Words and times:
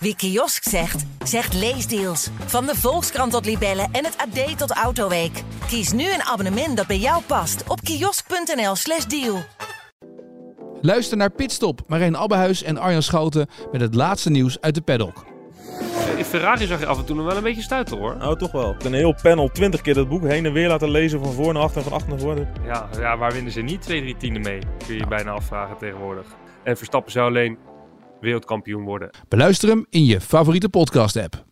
Wie 0.00 0.16
kiosk 0.16 0.62
zegt, 0.62 1.04
zegt 1.24 1.54
leesdeals. 1.54 2.28
Van 2.46 2.66
de 2.66 2.74
Volkskrant 2.74 3.32
tot 3.32 3.44
Libellen 3.44 3.88
en 3.92 4.04
het 4.04 4.16
AD 4.16 4.58
tot 4.58 4.70
Autoweek. 4.70 5.42
Kies 5.66 5.92
nu 5.92 6.12
een 6.12 6.22
abonnement 6.22 6.76
dat 6.76 6.86
bij 6.86 6.98
jou 6.98 7.22
past 7.22 7.64
op 7.68 7.80
kiosk.nl/slash 7.80 9.04
deal. 9.04 9.38
Luister 10.80 11.16
naar 11.16 11.30
Pitstop, 11.30 11.80
Marijn 11.86 12.16
Abbehuis 12.16 12.62
en 12.62 12.78
Arjan 12.78 13.02
Schouten 13.02 13.48
met 13.72 13.80
het 13.80 13.94
laatste 13.94 14.30
nieuws 14.30 14.60
uit 14.60 14.74
de 14.74 14.80
paddock. 14.80 15.24
In 16.16 16.24
Ferrari 16.24 16.66
zag 16.66 16.80
je 16.80 16.86
af 16.86 16.98
en 16.98 17.04
toe 17.04 17.16
nog 17.16 17.26
wel 17.26 17.36
een 17.36 17.42
beetje 17.42 17.62
stuiten 17.62 17.98
hoor. 17.98 18.16
Nou, 18.16 18.38
toch 18.38 18.52
wel. 18.52 18.76
Een 18.84 18.92
heel 18.92 19.14
panel, 19.22 19.48
twintig 19.48 19.80
keer 19.80 19.94
dat 19.94 20.08
boek 20.08 20.22
heen 20.22 20.46
en 20.46 20.52
weer 20.52 20.68
laten 20.68 20.90
lezen 20.90 21.24
van 21.24 21.32
voor 21.32 21.52
naar 21.52 21.62
achter 21.62 21.78
en 21.78 21.84
van 21.84 21.92
achter 21.92 22.10
naar 22.10 22.18
voren. 22.18 22.48
Ja, 22.64 22.88
ja 22.98 23.16
waar 23.16 23.32
winnen 23.32 23.52
ze 23.52 23.60
niet 23.60 23.82
twee, 23.82 24.00
drie 24.00 24.16
tienden 24.16 24.42
mee? 24.42 24.58
Kun 24.58 24.94
je 24.94 25.00
je 25.00 25.06
bijna 25.06 25.30
afvragen 25.30 25.76
tegenwoordig. 25.76 26.26
En 26.62 26.76
Verstappen 26.76 27.12
zou 27.12 27.26
alleen 27.26 27.58
wereldkampioen 28.20 28.84
worden. 28.84 29.10
Beluister 29.28 29.68
hem 29.68 29.86
in 29.90 30.04
je 30.04 30.20
favoriete 30.20 30.68
podcast-app. 30.68 31.46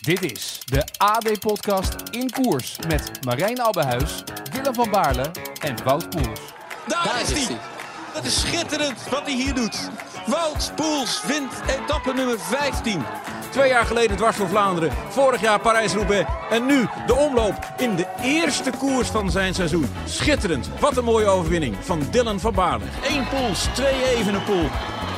Dit 0.00 0.32
is 0.32 0.60
de 0.64 0.84
AD-podcast 0.96 1.94
In 2.10 2.30
Koers 2.30 2.76
met 2.88 3.24
Marijn 3.24 3.60
Abbehuis, 3.60 4.22
Willem 4.52 4.74
van 4.74 4.90
Baarle 4.90 5.30
en 5.60 5.84
Wout 5.84 6.10
Poels. 6.10 6.40
Daar, 6.86 7.20
is 7.20 7.46
hij. 7.48 7.58
Dat 8.14 8.24
is 8.24 8.40
schitterend 8.40 9.08
wat 9.08 9.22
hij 9.22 9.34
hier 9.34 9.54
doet. 9.54 9.90
Wout 10.26 10.72
Poels 10.76 11.26
wint 11.26 11.52
etappe 11.66 12.12
nummer 12.12 12.40
15. 12.40 13.02
Twee 13.54 13.68
jaar 13.68 13.86
geleden 13.86 14.16
dwars 14.16 14.36
voor 14.36 14.48
Vlaanderen. 14.48 14.90
Vorig 15.08 15.40
jaar 15.40 15.60
Parijs-Roubaix. 15.60 16.30
En 16.50 16.66
nu 16.66 16.88
de 17.06 17.14
omloop 17.14 17.54
in 17.76 17.96
de 17.96 18.06
eerste 18.22 18.70
koers 18.78 19.08
van 19.08 19.30
zijn 19.30 19.54
seizoen. 19.54 19.86
Schitterend. 20.04 20.70
Wat 20.80 20.96
een 20.96 21.04
mooie 21.04 21.26
overwinning 21.26 21.76
van 21.80 22.02
Dylan 22.10 22.40
van 22.40 22.54
Baarle. 22.54 22.84
Eén 23.08 23.28
Poels, 23.28 23.68
twee 23.74 24.16
Evenepoel. 24.16 24.64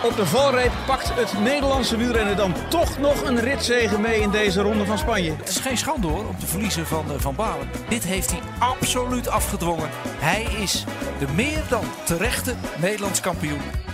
Op 0.05 0.17
de 0.17 0.27
valreep 0.27 0.73
pakt 0.87 1.15
het 1.15 1.39
Nederlandse 1.43 1.97
wielrennen 1.97 2.37
dan 2.37 2.55
toch 2.69 2.99
nog 2.99 3.23
een 3.23 3.41
ritzegen 3.41 4.01
mee 4.01 4.20
in 4.20 4.31
deze 4.31 4.62
ronde 4.62 4.84
van 4.84 4.98
Spanje. 4.98 5.33
Het 5.37 5.48
is 5.48 5.59
geen 5.59 5.78
schande 5.78 6.06
hoor 6.06 6.27
om 6.27 6.39
te 6.39 6.47
verliezen 6.47 6.87
van 6.87 7.05
eh, 7.11 7.19
Van 7.19 7.34
Balen. 7.34 7.71
Dit 7.89 8.05
heeft 8.05 8.31
hij 8.31 8.41
absoluut 8.59 9.28
afgedwongen. 9.28 9.89
Hij 10.19 10.43
is 10.43 10.84
de 11.19 11.27
meer 11.34 11.62
dan 11.69 11.84
terechte 12.05 12.55
Nederlands 12.81 13.21
kampioen. 13.21 13.86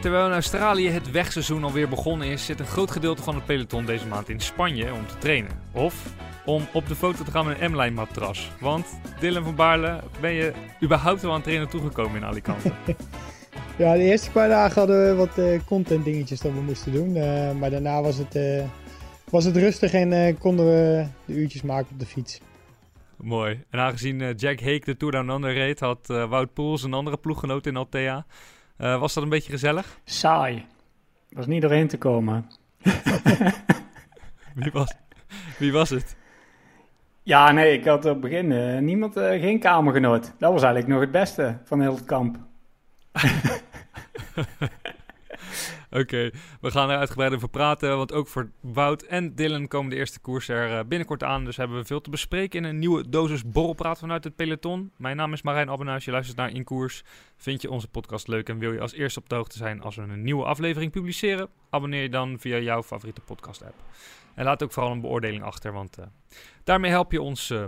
Terwijl 0.00 0.26
in 0.26 0.32
Australië 0.32 0.88
het 0.88 1.10
wegseizoen 1.10 1.64
alweer 1.64 1.88
begonnen 1.88 2.26
is, 2.28 2.44
zit 2.44 2.60
een 2.60 2.66
groot 2.66 2.90
gedeelte 2.90 3.22
van 3.22 3.34
het 3.34 3.44
peloton 3.44 3.84
deze 3.84 4.06
maand 4.06 4.28
in 4.28 4.40
Spanje 4.40 4.92
om 4.92 5.06
te 5.06 5.18
trainen. 5.18 5.50
Of 5.72 6.06
om 6.44 6.66
op 6.72 6.88
de 6.88 6.94
foto 6.94 7.24
te 7.24 7.30
gaan 7.30 7.46
met 7.46 7.60
een 7.60 7.70
M-line 7.70 7.90
matras. 7.90 8.50
Want 8.60 8.86
Dylan 9.20 9.44
van 9.44 9.54
Baarle, 9.54 10.00
ben 10.20 10.32
je 10.32 10.52
überhaupt 10.82 11.20
wel 11.22 11.30
aan 11.30 11.36
het 11.36 11.44
trainen 11.44 11.68
toegekomen 11.68 12.16
in 12.16 12.24
Alicante? 12.24 12.72
Ja, 13.76 13.94
de 13.94 14.02
eerste 14.02 14.30
paar 14.30 14.48
dagen 14.48 14.74
hadden 14.78 15.08
we 15.08 15.14
wat 15.14 15.38
eh, 15.38 15.60
content 15.66 16.04
dingetjes 16.04 16.40
dat 16.40 16.52
we 16.52 16.60
moesten 16.60 16.92
doen. 16.92 17.16
eh, 17.16 17.52
maar 17.52 17.70
daarna 17.70 18.02
was 18.02 18.16
het, 18.16 18.34
eh, 18.34 18.64
was 19.30 19.44
het 19.44 19.56
rustig 19.56 19.92
en 19.92 20.38
konden 20.38 20.66
we 20.66 21.06
de 21.24 21.34
uurtjes 21.34 21.62
maken 21.62 21.92
op 21.92 21.98
de 22.00 22.06
fiets. 22.06 22.40
Mooi. 23.16 23.64
En 23.70 23.78
aangezien 23.78 24.32
Jack 24.36 24.60
Hake 24.60 24.84
de 24.84 24.96
Tour 24.96 25.12
Down 25.12 25.30
Under 25.30 25.52
reed, 25.52 25.80
had 25.80 26.06
Wout 26.06 26.52
Poels 26.52 26.82
een 26.82 26.92
andere 26.92 27.16
ploeggenoot 27.16 27.66
in 27.66 27.76
Altea. 27.76 28.26
Eh, 28.78 29.00
was 29.00 29.14
dat 29.14 29.22
een 29.22 29.28
beetje 29.28 29.52
gezellig? 29.52 29.98
Saai. 30.04 30.66
Was 31.30 31.46
niet 31.46 31.62
doorheen 31.62 31.88
te 31.88 31.98
komen. 31.98 32.50
Wie 34.54 34.70
was, 34.72 34.94
wie 35.58 35.72
was 35.72 35.90
het? 35.90 36.16
Ja, 37.22 37.52
nee, 37.52 37.78
ik 37.78 37.84
had 37.84 38.04
op 38.04 38.10
het 38.10 38.20
begin 38.20 38.52
eh, 38.52 38.78
niemand, 38.78 39.16
eh, 39.16 39.40
geen 39.40 39.58
kamergenoot. 39.58 40.32
Dat 40.38 40.52
was 40.52 40.62
eigenlijk 40.62 40.92
nog 40.92 41.00
het 41.00 41.10
beste 41.10 41.58
van 41.64 41.80
heel 41.80 41.94
het 41.94 42.04
kamp. 42.04 42.36
Oké, 46.00 46.30
we 46.60 46.70
gaan 46.70 46.90
er 46.90 46.98
uitgebreid 46.98 47.34
over 47.34 47.48
praten, 47.48 47.96
want 47.96 48.12
ook 48.12 48.28
voor 48.28 48.50
Wout 48.60 49.02
en 49.02 49.34
Dylan 49.34 49.68
komen 49.68 49.90
de 49.90 49.96
eerste 49.96 50.20
koers 50.20 50.48
er 50.48 50.78
eh, 50.78 50.84
binnenkort 50.84 51.22
aan. 51.22 51.44
Dus 51.44 51.56
hebben 51.56 51.76
we 51.76 51.84
veel 51.84 52.00
te 52.00 52.10
bespreken 52.10 52.58
in 52.58 52.64
een 52.64 52.78
nieuwe 52.78 53.08
dosis 53.08 53.50
borrelpraat 53.50 53.98
vanuit 53.98 54.24
het 54.24 54.36
peloton. 54.36 54.92
Mijn 54.96 55.16
naam 55.16 55.32
is 55.32 55.42
Marijn 55.42 55.70
Abbenhuis, 55.70 56.04
je 56.04 56.10
luistert 56.10 56.36
naar 56.36 56.50
In 56.50 56.64
Koers. 56.64 57.02
Vind 57.36 57.62
je 57.62 57.70
onze 57.70 57.88
podcast 57.88 58.28
leuk 58.28 58.48
en 58.48 58.58
wil 58.58 58.72
je 58.72 58.80
als 58.80 58.92
eerste 58.92 59.20
op 59.20 59.28
de 59.28 59.34
hoogte 59.34 59.56
zijn 59.56 59.82
als 59.82 59.96
we 59.96 60.02
een 60.02 60.22
nieuwe 60.22 60.44
aflevering 60.44 60.92
publiceren? 60.92 61.48
Abonneer 61.70 62.02
je 62.02 62.08
dan 62.08 62.38
via 62.38 62.58
jouw 62.58 62.82
favoriete 62.82 63.20
podcast 63.20 63.62
app. 63.62 63.76
En 64.34 64.44
laat 64.44 64.62
ook 64.62 64.72
vooral 64.72 64.92
een 64.92 65.00
beoordeling 65.00 65.42
achter, 65.42 65.72
want 65.72 65.98
eh, 65.98 66.06
daarmee 66.64 66.90
help 66.90 67.12
je 67.12 67.22
ons 67.22 67.50
eh, 67.50 67.64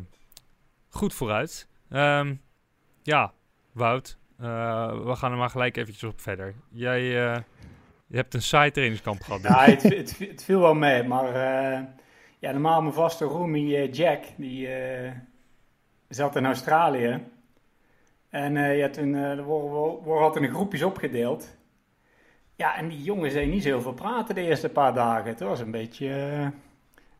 goed 0.88 1.14
vooruit. 1.14 1.68
Ehm, 1.88 2.34
ja, 3.02 3.32
Wout, 3.72 4.18
we 4.36 5.12
gaan 5.14 5.32
er 5.32 5.38
maar 5.38 5.50
gelijk 5.50 5.76
eventjes 5.76 6.10
op 6.10 6.20
verder. 6.20 6.54
Jij... 6.70 7.44
je 8.10 8.16
hebt 8.16 8.34
een 8.34 8.42
saai 8.42 8.70
trainingskamp 8.70 9.22
gehad. 9.22 9.42
Ja, 9.42 9.64
het, 9.64 9.82
het, 9.82 10.18
het 10.18 10.44
viel 10.44 10.60
wel 10.60 10.74
mee, 10.74 11.02
maar 11.02 11.26
eh, 11.34 11.80
ja, 12.38 12.50
normaal 12.52 12.82
mijn 12.82 12.94
vaste 12.94 13.24
roomie 13.24 13.76
eh, 13.76 13.92
Jack, 13.92 14.22
die 14.36 14.68
eh, 14.68 15.10
zat 16.08 16.36
in 16.36 16.46
Australië. 16.46 17.20
En 18.30 18.56
eh, 18.56 18.78
ja, 18.78 18.88
toen 18.88 19.14
eh, 19.14 19.30
er 19.30 19.42
worden, 19.42 20.02
worden 20.04 20.24
altijd 20.24 20.44
in 20.44 20.50
groepjes 20.50 20.82
opgedeeld. 20.82 21.56
Ja, 22.56 22.76
en 22.76 22.88
die 22.88 23.02
jongens 23.02 23.34
deden 23.34 23.50
niet 23.50 23.62
zo 23.62 23.68
heel 23.68 23.80
veel 23.80 23.92
praten 23.92 24.34
de 24.34 24.40
eerste 24.40 24.68
paar 24.68 24.94
dagen. 24.94 25.30
Het 25.30 25.40
was 25.40 25.60
een 25.60 25.70
beetje 25.70 26.12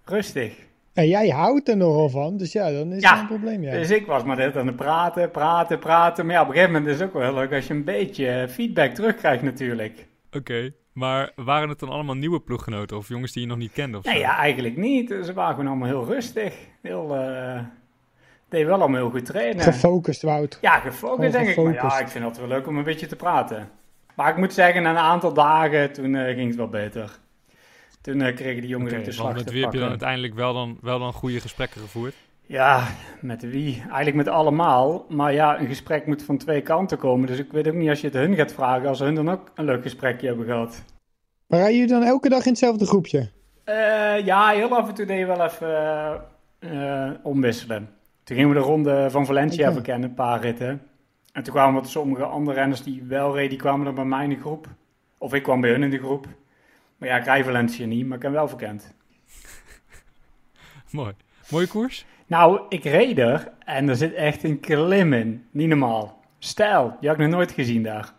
rustig. 0.05 0.69
En 0.93 1.09
jij 1.09 1.29
houdt 1.29 1.69
er 1.69 1.77
nogal 1.77 2.09
van, 2.09 2.37
dus 2.37 2.53
ja, 2.53 2.71
dan 2.71 2.93
is 2.93 3.03
Ja, 3.03 3.11
het 3.11 3.21
een 3.21 3.27
probleem. 3.27 3.62
Ja. 3.62 3.73
Dus 3.73 3.91
ik 3.91 4.06
was 4.06 4.25
maar 4.25 4.37
net 4.37 4.56
aan 4.56 4.67
het 4.67 4.77
praten, 4.77 5.31
praten, 5.31 5.79
praten. 5.79 6.27
Maar 6.27 6.34
ja, 6.34 6.41
op 6.41 6.47
een 6.49 6.53
gegeven 6.53 6.73
moment 6.73 6.91
is 6.93 6.99
het 6.99 7.09
ook 7.09 7.15
wel 7.15 7.23
heel 7.23 7.34
leuk 7.34 7.53
als 7.53 7.67
je 7.67 7.75
een 7.75 7.84
beetje 7.84 8.47
feedback 8.49 8.95
terugkrijgt 8.95 9.43
natuurlijk. 9.43 10.06
Oké, 10.37 10.73
maar 10.93 11.33
waren 11.37 11.69
het 11.69 11.78
dan 11.78 11.89
allemaal 11.89 12.15
nieuwe 12.15 12.41
ploeggenoten 12.41 12.97
of 12.97 13.09
jongens 13.09 13.33
die 13.33 13.43
je 13.43 13.49
nog 13.49 13.59
niet 13.59 13.73
kende? 13.73 13.99
Of 13.99 14.05
Nee, 14.05 14.15
zo? 14.15 14.21
ja, 14.21 14.37
eigenlijk 14.37 14.77
niet. 14.77 15.09
Ze 15.25 15.33
waren 15.33 15.55
gewoon 15.55 15.71
allemaal 15.71 15.89
heel 15.89 16.05
rustig. 16.05 16.55
Heel, 16.83 17.17
eh 17.17 17.61
deed 18.49 18.67
wel 18.67 18.81
allemaal 18.81 19.00
heel 19.00 19.11
goed 19.11 19.25
trainen. 19.25 19.62
Gefocust, 19.62 20.23
Wout. 20.23 20.59
ja, 20.61 20.79
gefocust 20.79 21.33
denk 21.33 21.49
ik. 21.49 21.56
Maar 21.56 21.73
ja, 21.73 21.99
ik 21.99 22.09
vind 22.09 22.25
het 22.25 22.39
wel 22.39 22.49
leuk 22.49 22.67
om 22.67 22.79
een 22.79 22.84
beetje 22.84 23.06
te 23.06 23.17
praten. 23.17 23.71
Maar 24.15 24.31
ik 24.31 24.37
moet 24.37 24.53
zeggen, 24.53 24.83
na 24.83 24.91
een 24.91 24.97
aantal 24.97 25.33
dagen, 25.33 25.93
toen 25.93 26.15
eh, 26.15 26.34
ging 26.34 26.47
het 26.47 26.56
wel 26.56 26.69
beter. 26.69 27.19
Toen 28.00 28.21
eh, 28.21 28.34
kregen 28.37 28.62
die 28.62 28.77
ook 28.77 29.05
de 29.05 29.12
slag 29.12 29.34
met 29.34 29.50
wie 29.50 29.62
heb 29.62 29.73
je 29.73 29.79
dan 29.79 29.89
uiteindelijk 29.89 30.34
wel 30.34 30.53
dan, 30.55 30.79
wel 30.81 30.99
dan 30.99 31.12
goede 31.12 31.41
gesprekken 31.41 31.81
gevoerd? 31.81 32.15
Ja, 32.50 32.88
met 33.21 33.43
wie? 33.43 33.81
Eigenlijk 33.81 34.15
met 34.16 34.28
allemaal. 34.28 35.06
Maar 35.09 35.33
ja, 35.33 35.61
een 35.61 35.66
gesprek 35.66 36.06
moet 36.06 36.22
van 36.22 36.38
twee 36.38 36.61
kanten 36.61 36.99
komen. 36.99 37.27
Dus 37.27 37.38
ik 37.38 37.53
weet 37.53 37.69
ook 37.69 37.75
niet 37.75 37.88
als 37.88 38.00
je 38.00 38.06
het 38.06 38.16
hun 38.16 38.34
gaat 38.34 38.53
vragen, 38.53 38.88
als 38.88 38.99
hun 38.99 39.15
dan 39.15 39.31
ook 39.31 39.50
een 39.55 39.65
leuk 39.65 39.83
gesprekje 39.83 40.27
hebben 40.27 40.47
gehad. 40.47 40.84
Maar 41.47 41.59
rijden 41.59 41.78
jullie 41.78 41.93
dan 41.93 42.03
elke 42.03 42.28
dag 42.28 42.44
in 42.44 42.50
hetzelfde 42.50 42.87
groepje? 42.87 43.31
Eh, 43.65 44.25
ja, 44.25 44.49
heel 44.49 44.77
af 44.77 44.88
en 44.88 44.94
toe 44.94 45.06
deed 45.06 45.19
je 45.19 45.27
wel 45.27 45.44
even 45.44 45.69
eh, 46.59 47.06
eh, 47.06 47.15
omwisselen. 47.22 47.88
Toen 48.25 48.37
gingen 48.37 48.55
we 48.55 48.61
de 48.61 48.67
ronde 48.67 49.11
van 49.11 49.27
Valencia 49.27 49.65
Oké. 49.65 49.75
verkennen, 49.75 50.09
een 50.09 50.15
paar 50.15 50.41
ritten. 50.41 50.82
En 51.32 51.43
toen 51.43 51.55
kwamen 51.55 51.81
wat 51.81 51.88
sommige 51.88 52.25
andere 52.25 52.56
renners 52.56 52.82
die 52.82 53.03
wel 53.03 53.34
reden, 53.34 53.50
die 53.50 53.59
kwamen 53.59 53.84
dan 53.84 53.94
bij 53.94 54.05
mij 54.05 54.25
in 54.25 54.31
de 54.31 54.41
groep. 54.41 54.67
Of 55.19 55.34
ik 55.34 55.43
kwam 55.43 55.61
bij 55.61 55.71
hun 55.71 55.82
in 55.82 55.91
de 55.91 55.99
groep. 55.99 56.27
Maar 56.97 57.09
ja, 57.09 57.17
ik 57.17 57.25
rij 57.25 57.44
Valencia 57.44 57.87
niet, 57.87 58.06
maar 58.06 58.17
ik 58.17 58.22
heb 58.22 58.32
hem 58.32 58.41
wel 58.41 58.49
verkend. 58.49 58.94
Mooi. 60.91 61.12
Mooie 61.50 61.67
koers? 61.67 62.06
Nou, 62.31 62.61
ik 62.69 62.85
reed 62.85 63.19
er 63.19 63.53
en 63.59 63.89
er 63.89 63.97
zit 63.97 64.15
echt 64.15 64.45
een 64.45 64.61
klim 64.61 65.13
in. 65.13 65.45
Niet 65.51 65.69
normaal. 65.69 66.21
Stijl, 66.39 66.97
die 67.01 67.09
had 67.09 67.19
ik 67.19 67.25
nog 67.27 67.35
nooit 67.35 67.53
gezien 67.53 67.83
daar. 67.83 68.13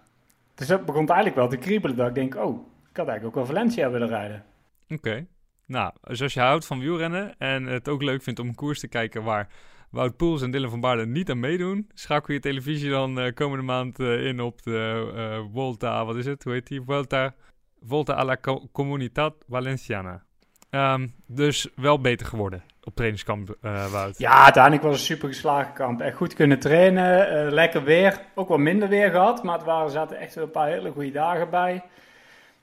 Dus 0.56 0.68
dat 0.68 0.86
begon 0.86 1.08
eigenlijk 1.08 1.36
wel 1.36 1.48
te 1.48 1.58
kriebelen. 1.58 1.96
Dat 1.96 2.08
ik 2.08 2.16
denk, 2.16 2.36
oh, 2.36 2.68
ik 2.90 2.98
had 2.98 3.08
eigenlijk 3.08 3.26
ook 3.26 3.36
wel 3.36 3.56
Valencia 3.56 3.92
willen 3.92 4.08
rijden. 4.08 4.44
Oké. 4.90 5.26
Nou, 5.66 5.94
dus 6.02 6.22
als 6.22 6.34
je 6.34 6.40
houdt 6.40 6.66
van 6.66 6.80
wielrennen 6.80 7.36
en 7.38 7.66
het 7.66 7.90
ook 7.90 8.02
leuk 8.02 8.24
vindt 8.24 8.40
om 8.40 8.48
een 8.48 8.56
koers 8.56 8.80
te 8.80 8.88
kijken 8.88 9.24
waar 9.24 9.48
Wout 9.90 10.18
Poels 10.18 10.42
en 10.42 10.52
Dylan 10.52 10.70
van 10.70 10.80
Baarle 10.80 11.06
niet 11.06 11.30
aan 11.30 11.40
meedoen, 11.40 11.90
schakel 11.94 12.34
je 12.34 12.40
televisie 12.40 12.90
dan 12.90 13.20
eh, 13.20 13.34
komende 13.34 13.64
maand 13.64 14.00
eh, 14.00 14.26
in 14.26 14.40
op 14.40 14.62
de 14.62 15.12
eh, 15.16 15.54
Volta, 15.54 16.06
wat 16.06 16.16
is 16.16 16.26
het? 16.26 16.44
Hoe 16.44 16.54
heet 16.54 16.68
die? 16.68 16.82
Volta, 16.82 17.34
Volta 17.81 18.18
a 18.18 18.25
la 18.25 18.38
Co- 18.38 18.69
Comunidad 18.72 19.46
Valenciana. 19.50 20.24
Ehm, 20.69 21.07
dus 21.28 21.69
wel 21.75 22.02
beter 22.02 22.25
geworden 22.25 22.64
op 22.83 22.95
trainingskamp, 22.95 23.56
Wout. 23.92 24.18
Ja, 24.18 24.44
uiteindelijk 24.44 24.83
was 24.83 24.94
een 24.94 25.06
super 25.06 25.28
geslagen 25.28 25.74
kamp. 25.74 26.01
Echt 26.01 26.16
goed 26.16 26.33
kunnen 26.33 26.60
trainen, 26.60 27.30
eh, 27.30 27.51
lekker 27.51 27.83
weer. 27.83 28.22
Ook 28.33 28.48
wel 28.48 28.57
minder 28.57 28.89
weer 28.89 29.10
gehad, 29.10 29.44
maar 29.44 29.57
het 29.57 29.66
waren, 29.66 29.92
zaten 29.92 30.19
echt 30.19 30.36
wel 30.36 30.44
een 30.44 30.51
paar 30.51 30.68
hele 30.68 30.92
goede 30.92 31.12
dagen 31.12 31.50
bij. 31.50 31.83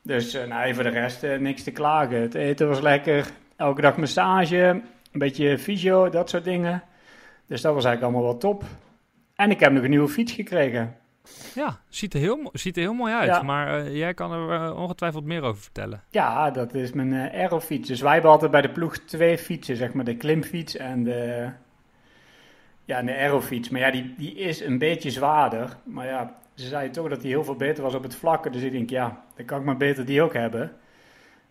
Dus 0.02 0.32
nee, 0.48 0.74
voor 0.74 0.82
de 0.82 0.88
rest 0.88 1.26
niks 1.38 1.62
te 1.62 1.70
klagen. 1.70 2.20
Het 2.20 2.34
eten 2.34 2.68
was 2.68 2.80
lekker, 2.80 3.26
elke 3.56 3.80
dag 3.80 3.96
massage, 3.96 4.80
een 5.12 5.18
beetje 5.18 5.58
fysio, 5.58 6.08
dat 6.08 6.30
soort 6.30 6.44
dingen. 6.44 6.82
Dus 7.46 7.60
dat 7.60 7.74
was 7.74 7.84
eigenlijk 7.84 8.14
allemaal 8.14 8.30
wel 8.32 8.40
top. 8.40 8.64
En 9.34 9.50
ik 9.50 9.60
heb 9.60 9.72
nog 9.72 9.82
een 9.82 9.90
nieuwe 9.90 10.08
fiets 10.08 10.32
gekregen. 10.32 10.96
Ja, 11.54 11.80
ziet 11.88 12.14
er 12.14 12.20
heel, 12.20 12.50
ziet 12.52 12.76
er 12.76 12.82
heel 12.82 12.92
mooi 12.92 13.12
uit. 13.12 13.28
Ja. 13.28 13.42
Maar 13.42 13.84
eh, 13.84 13.96
jij 13.96 14.14
kan 14.14 14.32
er 14.32 14.52
eh, 14.52 14.80
ongetwijfeld 14.80 15.24
meer 15.24 15.42
over 15.42 15.62
vertellen. 15.62 16.02
Ja, 16.10 16.50
dat 16.50 16.74
is 16.74 16.92
mijn 16.92 17.12
eh 17.12 17.40
aerofiets. 17.40 17.88
Dus 17.88 18.00
wij 18.00 18.12
hebben 18.12 18.30
altijd 18.30 18.50
bij 18.50 18.62
de 18.62 18.70
ploeg 18.70 18.98
twee 18.98 19.38
fietsen, 19.38 19.76
zeg 19.76 19.92
maar 19.92 20.04
de 20.04 20.16
klimfiets 20.16 20.76
en 20.76 21.04
de, 21.04 21.50
ja, 22.84 22.98
en 22.98 23.06
de 23.06 23.16
aerofiets. 23.16 23.68
Maar 23.68 23.80
ja, 23.80 23.90
die, 23.90 24.14
die 24.16 24.34
is 24.34 24.60
een 24.60 24.78
beetje 24.78 25.10
zwaarder. 25.10 25.76
Maar 25.84 26.06
ja, 26.06 26.36
ze 26.54 26.66
zei 26.66 26.90
toch 26.90 27.08
dat 27.08 27.20
hij 27.20 27.30
heel 27.30 27.44
veel 27.44 27.56
beter 27.56 27.82
was 27.82 27.94
op 27.94 28.02
het 28.02 28.14
vlakke. 28.14 28.50
Dus 28.50 28.62
ik 28.62 28.72
denk, 28.72 28.90
ja, 28.90 29.24
dan 29.36 29.46
kan 29.46 29.58
ik 29.58 29.64
maar 29.64 29.76
beter 29.76 30.04
die 30.04 30.22
ook 30.22 30.34
hebben. 30.34 30.72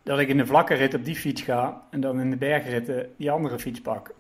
Dat 0.04 0.20
ik 0.20 0.28
in 0.28 0.38
de 0.38 0.46
vlakke 0.46 0.74
rit 0.74 0.94
op 0.94 1.06
die 1.06 1.16
fiets 1.16 1.42
ga 1.42 1.82
en 1.90 2.00
dan 2.00 2.20
in 2.20 2.30
de 2.30 2.38
bergritten 2.38 3.10
die 3.18 3.32
andere 3.32 3.60
fiets 3.60 3.82
pak. 3.82 4.14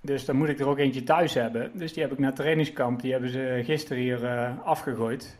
Dus 0.00 0.24
dan 0.24 0.36
moet 0.36 0.48
ik 0.48 0.60
er 0.60 0.68
ook 0.68 0.78
eentje 0.78 1.02
thuis 1.02 1.34
hebben. 1.34 1.70
Dus 1.74 1.92
die 1.92 2.02
heb 2.02 2.12
ik 2.12 2.18
naar 2.18 2.28
het 2.28 2.36
trainingskamp, 2.36 3.00
die 3.00 3.12
hebben 3.12 3.30
ze 3.30 3.60
gisteren 3.64 4.02
hier 4.02 4.22
uh, 4.22 4.50
afgegooid. 4.64 5.38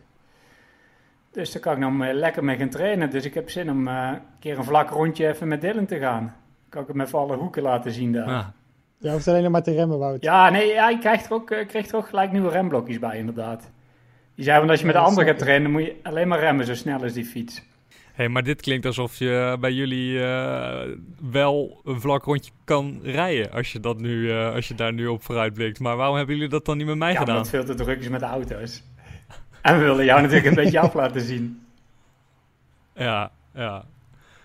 Dus 1.31 1.53
daar 1.53 1.63
kan 1.63 1.75
ik 1.75 1.81
dan 1.81 2.13
lekker 2.13 2.45
mee 2.45 2.57
gaan 2.57 2.69
trainen. 2.69 3.11
Dus 3.11 3.25
ik 3.25 3.35
heb 3.35 3.51
zin 3.51 3.71
om 3.71 3.89
uh, 3.89 4.11
een 4.13 4.21
keer 4.39 4.59
een 4.59 4.65
vlak 4.65 4.91
rondje 4.91 5.29
even 5.29 5.49
met 5.49 5.61
Dylan 5.61 5.87
te 5.87 5.99
gaan. 5.99 6.23
Dan 6.23 6.69
kan 6.69 6.83
ik 6.83 6.89
hem 6.89 7.01
even 7.01 7.19
alle 7.19 7.37
hoeken 7.37 7.63
laten 7.63 7.93
zien 7.93 8.13
daar. 8.13 8.29
Ja. 8.29 8.53
Je 8.99 9.11
hoeft 9.11 9.29
alleen 9.29 9.43
nog 9.43 9.53
maar 9.53 9.63
te 9.63 9.73
remmen, 9.73 9.99
Wout. 9.99 10.23
Ja, 10.23 10.51
nee, 10.51 10.67
ja, 10.67 10.89
je 10.89 10.99
krijgt 10.99 11.27
er 11.27 11.33
ook, 11.33 11.51
uh, 11.51 11.67
krijgt 11.67 11.91
er 11.91 11.97
ook 11.97 12.09
gelijk 12.09 12.33
nieuwe 12.33 12.51
remblokjes 12.51 12.99
bij, 12.99 13.19
inderdaad. 13.19 13.71
Die 14.35 14.45
zei, 14.45 14.59
want 14.59 14.71
als 14.71 14.81
je 14.81 14.87
met 14.87 14.95
de 14.95 15.01
andere 15.01 15.27
gaat 15.27 15.39
trainen, 15.39 15.71
moet 15.71 15.85
je 15.85 15.97
alleen 16.03 16.29
maar 16.29 16.39
remmen 16.39 16.67
zo 16.67 16.75
snel 16.75 17.03
als 17.03 17.13
die 17.13 17.25
fiets. 17.25 17.63
Hey, 18.19 18.29
maar 18.29 18.43
dit 18.43 18.61
klinkt 18.61 18.87
alsof 18.87 19.19
je 19.19 19.57
bij 19.61 19.73
jullie 19.73 20.13
uh, 20.13 20.81
wel 21.31 21.81
een 21.85 22.01
vlak 22.01 22.25
rondje 22.25 22.51
kan 22.65 23.01
rijden. 23.03 23.53
Als 23.53 23.73
je, 23.73 23.81
dat 23.81 24.01
nu, 24.01 24.23
uh, 24.23 24.55
als 24.55 24.69
je 24.69 24.75
daar 24.75 24.93
nu 24.93 25.07
op 25.07 25.23
vooruit 25.23 25.55
blikt. 25.55 25.81
Maar 25.81 25.97
waarom 25.97 26.17
hebben 26.17 26.35
jullie 26.35 26.51
dat 26.51 26.65
dan 26.65 26.77
niet 26.77 26.87
met 26.87 26.97
mij 26.97 27.13
ja, 27.13 27.19
gedaan? 27.19 27.35
Ja, 27.35 27.41
omdat 27.41 27.53
veel 27.53 27.65
te 27.65 27.83
druk 27.83 28.01
is 28.01 28.09
met 28.09 28.21
de 28.21 28.27
auto's. 28.27 28.83
En 29.63 29.79
we 29.79 29.85
willen 29.85 30.05
jou 30.05 30.21
natuurlijk 30.21 30.47
een 30.47 30.55
beetje 30.65 30.81
af 30.81 30.95
laten 30.95 31.21
zien. 31.21 31.67
Ja, 32.95 33.31
ja. 33.55 33.85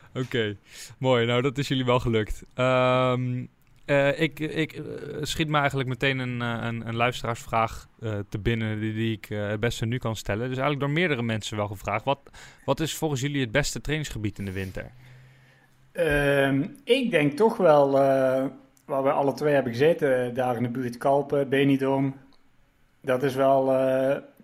Oké, 0.09 0.19
okay. 0.19 0.57
mooi. 0.97 1.25
Nou, 1.25 1.41
dat 1.41 1.57
is 1.57 1.67
jullie 1.67 1.85
wel 1.85 1.99
gelukt. 1.99 2.43
Um, 2.55 3.49
uh, 3.85 4.21
ik, 4.21 4.39
ik 4.39 4.73
uh, 4.73 4.83
schiet 5.21 5.47
me 5.47 5.57
eigenlijk 5.57 5.89
meteen 5.89 6.19
een, 6.19 6.39
een, 6.41 6.87
een 6.87 6.95
luisteraarsvraag 6.95 7.87
uh, 7.99 8.19
te 8.29 8.39
binnen 8.39 8.79
die, 8.79 8.93
die 8.93 9.17
ik 9.17 9.25
het 9.25 9.59
beste 9.59 9.85
nu 9.85 9.97
kan 9.97 10.15
stellen. 10.15 10.47
Dus 10.47 10.57
eigenlijk 10.57 10.79
door 10.79 10.89
meerdere 10.89 11.21
mensen 11.21 11.57
wel 11.57 11.67
gevraagd. 11.67 12.05
Wat, 12.05 12.19
wat 12.65 12.79
is 12.79 12.95
volgens 12.95 13.21
jullie 13.21 13.41
het 13.41 13.51
beste 13.51 13.81
trainingsgebied 13.81 14.39
in 14.39 14.45
de 14.45 14.51
winter? 14.51 14.91
Uh, 15.93 16.63
ik 16.83 17.11
denk 17.11 17.37
toch 17.37 17.57
wel, 17.57 17.91
waar 18.85 19.03
we 19.03 19.11
alle 19.11 19.33
twee 19.33 19.53
hebben 19.53 19.71
gezeten, 19.71 20.33
daar 20.33 20.55
in 20.55 20.63
de 20.63 20.69
buurt 20.69 20.97
Kalpen, 20.97 21.49
Benidorm. 21.49 22.15
Dat 23.01 23.23
is 23.23 23.35
wel 23.35 23.65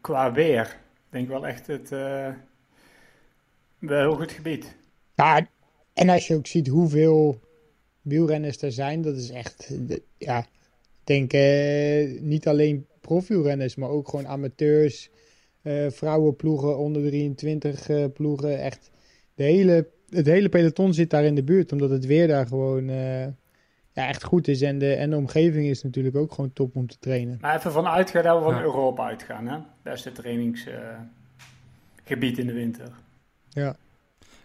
qua 0.02 0.32
weer, 0.32 0.66
ik 0.96 1.10
denk 1.10 1.28
wel 1.28 1.48
echt 1.48 1.68
het 1.68 1.90
wel 3.80 4.00
heel 4.00 4.16
goed 4.16 4.32
gebied. 4.32 4.76
Ja, 5.16 5.48
en 5.94 6.10
als 6.10 6.28
je 6.28 6.36
ook 6.36 6.48
ziet 6.48 6.68
hoeveel 6.68 7.40
wielrenners 8.10 8.62
er 8.62 8.72
zijn, 8.72 9.02
dat 9.02 9.16
is 9.16 9.30
echt, 9.30 9.74
ja, 10.18 10.40
ik 10.40 10.48
denk 11.04 11.34
eh, 11.34 12.22
niet 12.22 12.48
alleen 12.48 12.86
profielrenners, 13.02 13.76
maar 13.76 13.90
ook 13.90 14.10
gewoon 14.10 14.28
amateurs, 14.28 15.10
uh, 15.62 15.90
vrouwenploegen, 15.90 16.78
onder 16.78 17.02
23 17.02 17.90
uh, 17.90 18.06
ploegen. 18.14 18.62
Echt, 18.62 18.92
de 19.36 19.44
hele, 19.44 19.88
het 20.10 20.26
hele 20.26 20.50
peloton 20.50 20.94
zit 20.94 21.10
daar 21.10 21.24
in 21.24 21.36
de 21.36 21.44
buurt, 21.44 21.72
omdat 21.72 21.90
het 21.90 22.06
weer 22.06 22.28
daar 22.28 22.48
gewoon 22.48 22.90
ja, 24.00 24.08
echt 24.08 24.24
goed 24.24 24.48
is. 24.48 24.62
En 24.62 24.78
de, 24.78 24.94
en 24.94 25.10
de 25.10 25.16
omgeving 25.16 25.68
is 25.68 25.84
natuurlijk 25.84 26.16
ook 26.16 26.34
gewoon 26.34 26.54
top 26.54 26.76
om 26.76 26.88
te 26.88 27.00
trainen. 27.00 27.38
Maar 27.42 27.56
even 27.56 27.72
vanuit 27.72 28.10
gaan 28.10 28.24
dat 28.24 28.38
we 28.38 28.44
van 28.44 28.56
ja. 28.56 28.62
Europa 28.62 29.06
uitgaan, 29.06 29.48
hè? 29.48 29.58
Beste 29.82 30.12
trainingsgebied 30.12 32.38
in 32.38 32.48
de 32.48 32.54
winter. 32.54 32.92
Ja. 33.50 33.76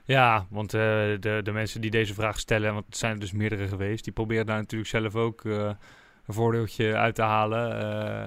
Ja, 0.07 0.47
want 0.51 0.75
uh, 0.75 0.81
de, 0.81 1.41
de 1.43 1.53
mensen 1.53 1.81
die 1.81 1.91
deze 1.91 2.15
vraag 2.15 2.39
stellen, 2.39 2.73
want 2.73 2.87
het 2.87 2.97
zijn 2.97 3.13
er 3.13 3.21
dus 3.21 3.33
meerdere 3.33 3.69
geweest, 3.69 4.05
die 4.05 4.13
proberen 4.13 4.47
daar 4.47 4.59
natuurlijk 4.59 4.91
zelf 4.91 5.17
ook 5.17 5.45
uh, 5.45 5.71
een 6.27 6.35
voordeeltje 6.35 6.97
uit 6.97 7.15
te 7.15 7.23
halen. 7.23 7.83
Uh, 7.83 8.27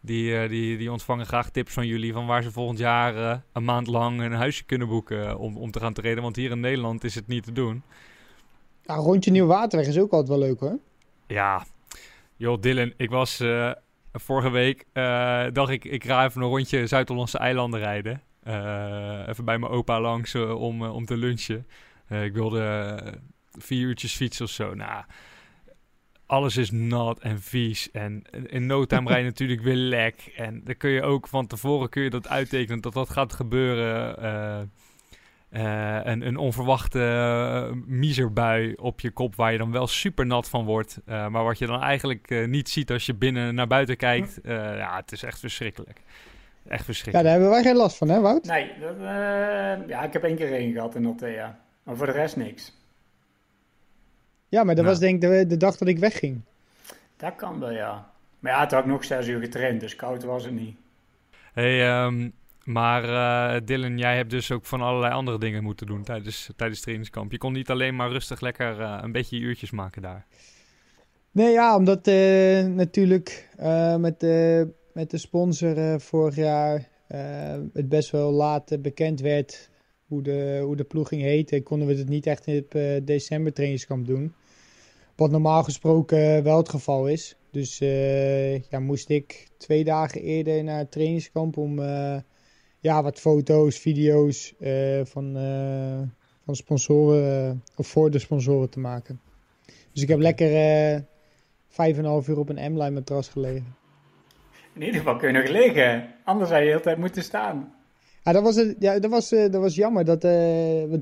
die, 0.00 0.48
die, 0.48 0.76
die 0.76 0.92
ontvangen 0.92 1.26
graag 1.26 1.50
tips 1.50 1.72
van 1.72 1.86
jullie 1.86 2.12
van 2.12 2.26
waar 2.26 2.42
ze 2.42 2.50
volgend 2.50 2.78
jaar 2.78 3.42
een 3.52 3.64
maand 3.64 3.86
lang 3.86 4.20
een 4.20 4.32
huisje 4.32 4.64
kunnen 4.64 4.88
boeken 4.88 5.38
om, 5.38 5.56
om 5.56 5.70
te 5.70 5.80
gaan 5.80 5.92
treden. 5.92 6.22
Want 6.22 6.36
hier 6.36 6.50
in 6.50 6.60
Nederland 6.60 7.04
is 7.04 7.14
het 7.14 7.26
niet 7.26 7.44
te 7.44 7.52
doen. 7.52 7.82
Ja, 8.82 8.94
rondje 8.94 9.30
Nieuw-Waterweg 9.30 9.88
is 9.88 9.98
ook 9.98 10.12
altijd 10.12 10.28
wel 10.28 10.48
leuk 10.48 10.60
hoor. 10.60 10.78
Ja, 11.26 11.64
joh 12.36 12.60
Dylan, 12.60 12.92
ik 12.96 13.10
was 13.10 13.42
vorige 14.12 14.50
week, 14.50 14.84
dacht 15.52 15.70
ik, 15.70 15.84
ik 15.84 16.04
ga 16.04 16.24
even 16.24 16.42
een 16.42 16.48
rondje 16.48 16.86
Zuid-Hollandse 16.86 17.38
eilanden 17.38 17.80
rijden. 17.80 18.22
Uh, 18.46 19.28
even 19.28 19.44
bij 19.44 19.58
mijn 19.58 19.72
opa 19.72 20.00
langs 20.00 20.34
uh, 20.34 20.60
om, 20.60 20.82
uh, 20.82 20.94
om 20.94 21.04
te 21.04 21.16
lunchen. 21.16 21.66
ik 22.08 22.32
wilde 22.32 22.98
vier 23.50 23.86
uurtjes 23.86 24.14
fietsen 24.14 24.44
of 24.44 24.50
zo. 24.50 24.74
Nou, 24.74 25.04
alles 26.26 26.56
is 26.56 26.70
nat 26.70 27.20
en 27.20 27.40
vies. 27.40 27.90
En 27.90 28.22
in 28.46 28.66
no 28.66 28.84
time 28.84 29.08
rij 29.08 29.18
je 29.18 29.24
natuurlijk 29.34 29.62
weer 29.62 29.76
lek. 29.76 30.32
En 30.36 30.64
dan 30.64 30.76
kun 30.76 30.90
je 30.90 31.02
ook 31.02 31.28
van 31.28 31.46
tevoren 31.46 31.88
kun 31.88 32.02
je 32.02 32.10
dat 32.10 32.28
uittekenen 32.28 32.80
dat 32.80 32.92
dat 32.92 33.10
gaat 33.10 33.32
gebeuren. 33.32 34.22
een, 35.50 36.26
een 36.26 36.36
onverwachte 36.36 37.82
miserbui 37.86 38.74
op 38.74 39.00
je 39.00 39.10
kop 39.10 39.34
waar 39.34 39.52
je 39.52 39.58
dan 39.58 39.72
wel 39.72 39.86
super 39.86 40.26
nat 40.26 40.48
van 40.48 40.64
wordt. 40.64 41.00
maar 41.04 41.44
wat 41.44 41.58
je 41.58 41.66
dan 41.66 41.82
eigenlijk 41.82 42.46
niet 42.46 42.68
ziet 42.68 42.90
als 42.90 43.06
je 43.06 43.14
binnen 43.14 43.54
naar 43.54 43.66
buiten 43.66 43.96
kijkt. 43.96 44.38
ja, 44.44 44.96
het 44.96 45.12
is 45.12 45.22
echt 45.22 45.40
verschrikkelijk. 45.40 46.02
Echt 46.68 46.84
verschrikkelijk. 46.84 47.16
Ja, 47.16 47.22
daar 47.22 47.32
hebben 47.32 47.50
wij 47.50 47.62
geen 47.62 47.82
last 47.82 47.96
van, 47.96 48.08
hè 48.08 48.20
Wout? 48.20 48.44
Nee, 48.44 48.72
dat, 48.80 48.96
uh, 48.96 49.88
ja, 49.88 50.02
ik 50.02 50.12
heb 50.12 50.24
één 50.24 50.36
keer 50.36 50.48
regen 50.48 50.72
gehad 50.72 50.94
in 50.94 51.06
Altea. 51.06 51.58
Maar 51.82 51.96
voor 51.96 52.06
de 52.06 52.12
rest 52.12 52.36
niks. 52.36 52.80
Ja, 54.48 54.64
maar 54.64 54.74
dat 54.74 54.84
nou. 54.84 54.96
was 54.96 54.98
denk 54.98 55.22
ik 55.22 55.30
de, 55.30 55.46
de, 55.46 55.56
dag 55.56 55.76
dat 55.76 55.88
ik 55.88 55.98
wegging. 55.98 56.40
Dat 57.16 57.34
kan 57.36 57.60
wel, 57.60 57.70
ja. 57.70 58.10
Maar 58.38 58.52
ja, 58.52 58.66
toen 58.66 58.78
had 58.78 58.86
ik 58.86 58.92
nog 58.92 59.04
zes 59.04 59.26
uur 59.26 59.40
getraind, 59.40 59.80
dus 59.80 59.96
koud 59.96 60.24
was 60.24 60.44
het 60.44 60.54
niet. 60.54 60.76
hey, 61.52 62.04
um, 62.04 62.32
maar 62.64 63.04
uh, 63.04 63.60
Dylan, 63.64 63.98
jij 63.98 64.16
hebt 64.16 64.30
dus 64.30 64.50
ook 64.50 64.66
van 64.66 64.80
allerlei 64.80 65.12
andere 65.12 65.38
dingen 65.38 65.62
moeten 65.62 65.86
doen 65.86 66.02
tijdens, 66.02 66.50
tijdens 66.56 66.80
trainingskamp. 66.80 67.32
Je 67.32 67.38
kon 67.38 67.52
niet 67.52 67.70
alleen 67.70 67.96
maar 67.96 68.10
rustig 68.10 68.40
lekker 68.40 68.80
uh, 68.80 68.98
een 69.02 69.12
beetje 69.12 69.38
uurtjes 69.38 69.70
maken 69.70 70.02
daar. 70.02 70.26
Nee, 71.30 71.52
ja, 71.52 71.76
omdat 71.76 72.06
natuurlijk 72.74 73.48
met 73.98 74.20
de 74.20 74.68
met 74.94 75.10
de 75.10 75.18
sponsor 75.18 75.78
uh, 75.78 75.98
vorig 75.98 76.36
jaar 76.36 76.88
uh, 77.08 77.18
het 77.72 77.88
best 77.88 78.10
wel 78.10 78.32
laat 78.32 78.82
bekend 78.82 79.20
werd 79.20 79.70
hoe 80.06 80.22
de, 80.22 80.60
hoe 80.64 80.76
de 80.76 80.84
ploeging 80.84 81.22
heette, 81.22 81.62
konden 81.62 81.88
we 81.88 81.94
het 81.94 82.08
niet 82.08 82.26
echt 82.26 82.46
in 82.46 82.54
het 82.54 82.74
uh, 82.74 83.06
december 83.06 83.52
trainingskamp 83.52 84.06
doen. 84.06 84.34
Wat 85.16 85.30
normaal 85.30 85.62
gesproken 85.62 86.42
wel 86.42 86.56
het 86.56 86.68
geval 86.68 87.08
is. 87.08 87.36
Dus 87.50 87.78
ja, 88.68 88.78
moest 88.80 89.08
ik 89.08 89.48
twee 89.56 89.84
dagen 89.84 90.22
eerder 90.22 90.64
naar 90.64 90.78
het 90.78 90.90
trainingskamp 90.90 91.56
om 91.56 91.80
ja, 92.80 93.02
wat 93.02 93.20
foto's, 93.20 93.78
video's 93.78 94.54
van, 95.02 95.32
van 96.44 96.56
sponsoren 96.56 97.62
of 97.76 97.86
voor 97.86 98.10
de 98.10 98.18
sponsoren 98.18 98.70
te 98.70 98.78
maken. 98.80 99.20
Dus 99.92 100.02
ik 100.02 100.08
heb 100.08 100.18
lekker 100.18 100.48
vijf 101.68 101.96
en 101.96 102.04
een 102.04 102.10
half 102.10 102.28
uur 102.28 102.38
op 102.38 102.48
een 102.48 102.72
M-line 102.72 102.90
matras 102.90 103.28
gelegen. 103.28 103.81
In 104.72 104.82
ieder 104.82 104.96
geval 104.96 105.16
kun 105.16 105.32
je 105.32 105.38
nog 105.38 105.48
liggen. 105.48 106.14
Anders 106.24 106.48
zou 106.48 106.60
je 106.60 106.66
de 106.66 106.72
hele 106.72 106.84
tijd 106.84 106.98
moeten 106.98 107.22
staan. 107.22 107.74
Ja, 108.24 108.32
dat 108.32 108.42
was, 108.42 108.56
het, 108.56 108.76
ja, 108.78 108.98
dat 108.98 109.10
was, 109.10 109.32
uh, 109.32 109.40
dat 109.40 109.60
was 109.60 109.74
jammer. 109.74 110.04
Dat, 110.04 110.24
uh, 110.24 110.98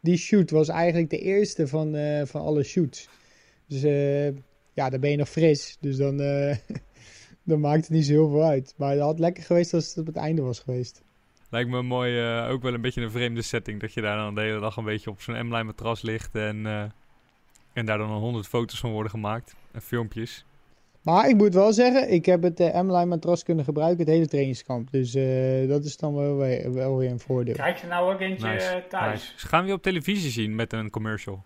die 0.00 0.16
shoot 0.16 0.50
was 0.50 0.68
eigenlijk 0.68 1.10
de 1.10 1.18
eerste 1.18 1.68
van, 1.68 1.94
uh, 1.94 2.22
van 2.24 2.40
alle 2.40 2.62
shoots. 2.62 3.08
Dus 3.66 3.82
ja, 4.72 4.90
dan 4.90 5.00
ben 5.00 5.10
je 5.10 5.16
nog 5.16 5.28
fris. 5.28 5.76
Dus 5.80 5.96
dan, 5.96 6.16
dan 7.50 7.60
maakt 7.60 7.80
het 7.80 7.90
niet 7.90 8.06
zo 8.06 8.12
heel 8.12 8.30
veel 8.30 8.44
uit. 8.44 8.74
Maar 8.76 8.90
het 8.90 9.00
had 9.00 9.18
lekker 9.18 9.42
geweest 9.42 9.74
als 9.74 9.88
het 9.88 9.98
op 9.98 10.06
het 10.06 10.16
einde 10.16 10.42
was 10.42 10.58
geweest. 10.58 11.02
Lijkt 11.50 11.70
me 11.70 11.82
mooi, 11.82 12.22
ook 12.48 12.62
wel 12.62 12.74
een 12.74 12.80
beetje 12.80 13.02
een 13.02 13.10
vreemde 13.10 13.42
setting. 13.42 13.80
Dat 13.80 13.92
je 13.92 14.00
daar 14.00 14.16
dan 14.16 14.34
de 14.34 14.40
hele 14.40 14.60
dag 14.60 14.76
een 14.76 14.84
beetje 14.84 15.10
op 15.10 15.20
zo'n 15.20 15.46
M-line 15.46 15.64
matras 15.64 16.02
ligt. 16.02 16.34
En, 16.34 16.66
en 17.72 17.86
daar 17.86 17.98
dan 17.98 18.10
honderd 18.10 18.46
foto's 18.46 18.80
van 18.80 18.90
worden 18.90 19.10
gemaakt. 19.10 19.54
En 19.72 19.82
filmpjes. 19.82 20.44
Maar 21.02 21.28
ik 21.28 21.36
moet 21.36 21.54
wel 21.54 21.72
zeggen, 21.72 22.12
ik 22.12 22.26
heb 22.26 22.42
het 22.42 22.60
uh, 22.60 22.80
M-Line 22.80 23.06
matras 23.06 23.42
kunnen 23.42 23.64
gebruiken 23.64 23.98
het 23.98 24.08
hele 24.08 24.26
trainingskamp. 24.26 24.90
Dus 24.90 25.14
uh, 25.14 25.68
dat 25.68 25.84
is 25.84 25.96
dan 25.96 26.14
wel 26.14 26.36
weer, 26.36 26.72
wel 26.72 26.96
weer 26.96 27.10
een 27.10 27.20
voordeel. 27.20 27.54
Krijg 27.54 27.80
je 27.80 27.86
nou 27.86 28.12
ook 28.12 28.20
eentje 28.20 28.48
nice. 28.48 28.66
Eh, 28.66 28.88
thuis? 28.88 29.32
Nice. 29.32 29.46
Gaan 29.46 29.62
we 29.62 29.68
je 29.68 29.74
op 29.74 29.82
televisie 29.82 30.30
zien 30.30 30.54
met 30.54 30.72
een 30.72 30.90
commercial? 30.90 31.44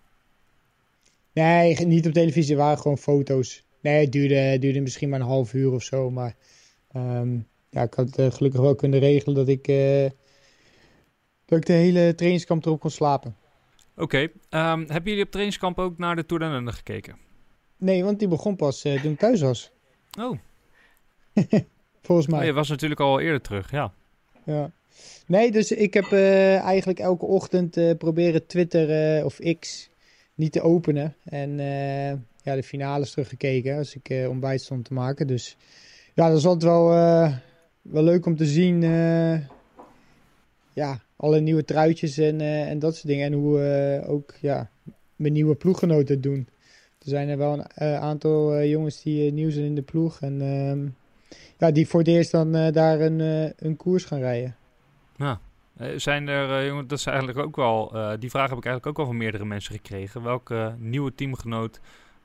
Nee, 1.33 1.85
niet 1.85 2.07
op 2.07 2.13
televisie. 2.13 2.55
Het 2.55 2.63
waren 2.63 2.77
gewoon 2.77 2.97
foto's. 2.97 3.63
Nee, 3.81 4.01
het 4.01 4.11
duurde, 4.11 4.59
duurde 4.59 4.81
misschien 4.81 5.09
maar 5.09 5.19
een 5.19 5.25
half 5.25 5.53
uur 5.53 5.71
of 5.71 5.83
zo. 5.83 6.11
Maar 6.11 6.35
um, 6.95 7.47
ja, 7.69 7.81
ik 7.81 7.93
had 7.93 8.19
uh, 8.19 8.31
gelukkig 8.31 8.61
wel 8.61 8.75
kunnen 8.75 8.99
regelen 8.99 9.35
dat 9.35 9.47
ik, 9.47 9.65
dat 11.45 11.57
ik 11.57 11.65
de 11.65 11.73
hele 11.73 12.15
trainingskamp 12.15 12.65
erop 12.65 12.79
kon 12.79 12.89
slapen. 12.89 13.35
Oké. 13.97 14.29
Okay. 14.49 14.71
Um, 14.71 14.79
hebben 14.79 15.09
jullie 15.09 15.23
op 15.23 15.31
trainingskamp 15.31 15.79
ook 15.79 15.97
naar 15.97 16.15
de 16.15 16.25
Tour 16.25 16.65
de 16.65 16.71
gekeken? 16.71 17.24
Nee, 17.77 18.03
want 18.03 18.19
die 18.19 18.27
begon 18.27 18.55
pas 18.55 18.85
uh, 18.85 19.01
toen 19.01 19.11
ik 19.11 19.19
thuis 19.19 19.41
was. 19.41 19.71
Oh. 20.19 20.37
Volgens 22.01 22.27
mij. 22.27 22.39
Oh, 22.39 22.45
je 22.45 22.53
was 22.53 22.69
natuurlijk 22.69 22.99
al 22.99 23.19
eerder 23.19 23.41
terug, 23.41 23.71
ja. 23.71 23.93
Ja. 24.43 24.71
Nee, 25.27 25.51
dus 25.51 25.71
ik 25.71 25.93
heb 25.93 26.05
uh, 26.05 26.59
eigenlijk 26.59 26.99
elke 26.99 27.25
ochtend 27.25 27.77
uh, 27.77 27.97
proberen 27.97 28.47
Twitter 28.47 29.25
of 29.25 29.39
X 29.59 29.89
niet 30.35 30.51
te 30.51 30.61
openen. 30.61 31.15
En 31.23 31.57
ja, 32.43 32.55
de 32.55 32.63
finales 32.63 33.11
teruggekeken 33.11 33.77
als 33.77 33.95
ik 33.95 34.27
ontbijt 34.29 34.61
stond 34.61 34.85
te 34.85 34.93
maken. 34.93 35.27
Dus 35.27 35.57
ja, 36.13 36.27
dat 36.29 36.37
is 36.37 36.45
altijd 36.45 36.71
wel 36.71 36.91
wel 37.91 38.03
leuk 38.03 38.25
om 38.25 38.35
te 38.35 38.45
zien. 38.45 38.83
eh, 38.83 39.37
ja, 40.73 41.01
alle 41.15 41.39
nieuwe 41.39 41.65
truitjes 41.65 42.17
en, 42.17 42.41
eh, 42.41 42.69
en 42.69 42.79
dat 42.79 42.95
soort 42.95 43.07
dingen. 43.07 43.25
En 43.25 43.33
hoe 43.33 43.61
eh, 43.61 44.09
ook 44.09 44.33
ja, 44.41 44.69
mijn 45.15 45.33
nieuwe 45.33 45.55
ploeggenoten 45.55 46.13
het 46.13 46.23
doen. 46.23 46.47
Er 47.05 47.11
zijn 47.11 47.29
er 47.29 47.37
wel 47.37 47.53
een 47.53 47.65
eh, 47.67 47.99
aantal 47.99 48.53
eh, 48.53 48.69
jongens 48.69 49.01
die 49.01 49.27
eh, 49.27 49.33
nieuw 49.33 49.49
zijn 49.49 49.65
in 49.65 49.75
de 49.75 49.81
ploeg. 49.81 50.21
En 50.21 50.41
ehm, 50.41 50.87
ja, 51.57 51.71
die 51.71 51.87
voor 51.87 51.99
het 51.99 52.09
eerst 52.09 52.31
dan 52.31 52.55
eh, 52.55 52.73
daar 52.73 52.99
een, 52.99 53.21
eh, 53.21 53.51
een 53.57 53.75
koers 53.75 54.05
gaan 54.05 54.19
rijden. 54.19 54.55
Eh, 55.17 55.87
zijn 55.95 56.27
er, 56.27 56.65
jongen, 56.65 56.87
dat 56.87 56.99
is 56.99 57.05
eigenlijk 57.05 57.37
ook 57.37 57.55
wel, 57.55 57.91
eh, 57.93 58.11
die 58.19 58.29
vraag 58.29 58.49
heb 58.49 58.57
ik 58.57 58.65
eigenlijk 58.65 58.85
ook 58.85 58.97
wel 58.97 59.05
van 59.05 59.17
meerdere 59.17 59.45
mensen 59.45 59.73
gekregen. 59.73 60.23
Welke 60.23 60.75
nieuwe 60.77 61.15
teamgenoot, 61.15 61.79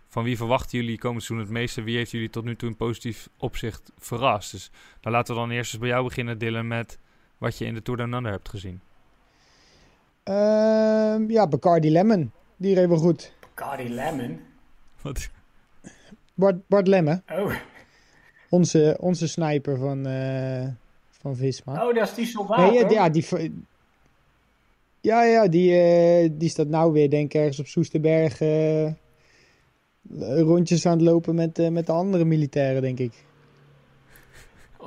van 0.09 0.25
wie 0.25 0.37
verwachten 0.37 0.79
jullie 0.79 0.99
komend 0.99 1.23
seizoen 1.23 1.47
het 1.47 1.57
meeste? 1.57 1.83
Wie 1.83 1.97
heeft 1.97 2.11
jullie 2.11 2.31
tot 2.31 2.45
nu 2.45 2.57
toe 2.57 2.69
in 2.69 2.77
positief 2.77 3.29
opzicht 3.37 3.93
verrast? 3.99 4.51
Dus 4.51 4.71
nou, 5.01 5.15
laten 5.15 5.35
we 5.35 5.41
dan 5.41 5.51
eerst 5.51 5.73
eens 5.73 5.81
bij 5.81 5.91
jou 5.91 6.05
beginnen, 6.05 6.39
Dylan, 6.39 6.67
met 6.67 6.99
wat 7.39 7.59
je 7.59 7.65
in 7.65 7.75
de 7.75 7.83
Tour 7.83 8.11
Down 8.11 8.25
hebt 8.25 8.49
gezien. 8.49 8.81
Ehm, 10.23 11.31
ja, 11.31 11.47
Bacardi 11.47 11.91
Lemon. 11.91 12.33
Die 12.57 12.75
reed 12.75 12.89
wel 12.89 12.99
goed. 12.99 13.33
Cardi 13.55 13.95
Lemon. 13.95 14.50
Wat, 15.03 15.31
Bart, 16.35 16.69
Bart 16.69 16.87
Lemme, 16.87 17.23
Oh. 17.33 17.55
onze, 18.49 18.97
onze 19.01 19.29
sniper 19.29 19.79
van, 19.79 20.07
eh, 20.07 20.67
van 21.11 21.37
Visma. 21.37 21.87
oh, 21.89 21.95
dat 21.95 22.09
is 22.09 22.15
die 22.15 22.27
soldaat, 22.27 22.71
Nee, 22.73 22.89
ja, 22.91 23.09
die- 23.09 23.25
ja, 23.31 23.51
ja, 25.01 25.23
ja 25.23 25.49
die, 25.49 25.77
eh, 25.81 26.31
die 26.33 26.49
staat 26.49 26.67
nou 26.69 26.93
weer, 26.93 27.11
denk 27.11 27.35
ik, 27.35 27.41
ergens 27.41 27.59
op 27.61 27.67
Soesterberg 27.67 28.41
eh, 28.41 28.93
rondjes 30.41 30.87
aan 30.87 30.93
het 30.99 31.03
lopen 31.07 31.35
met, 31.35 31.59
eh, 31.59 31.69
met 31.69 31.87
de 31.87 31.93
andere 31.93 32.25
militairen, 32.25 32.83
denk 32.83 32.99
ik. 32.99 33.13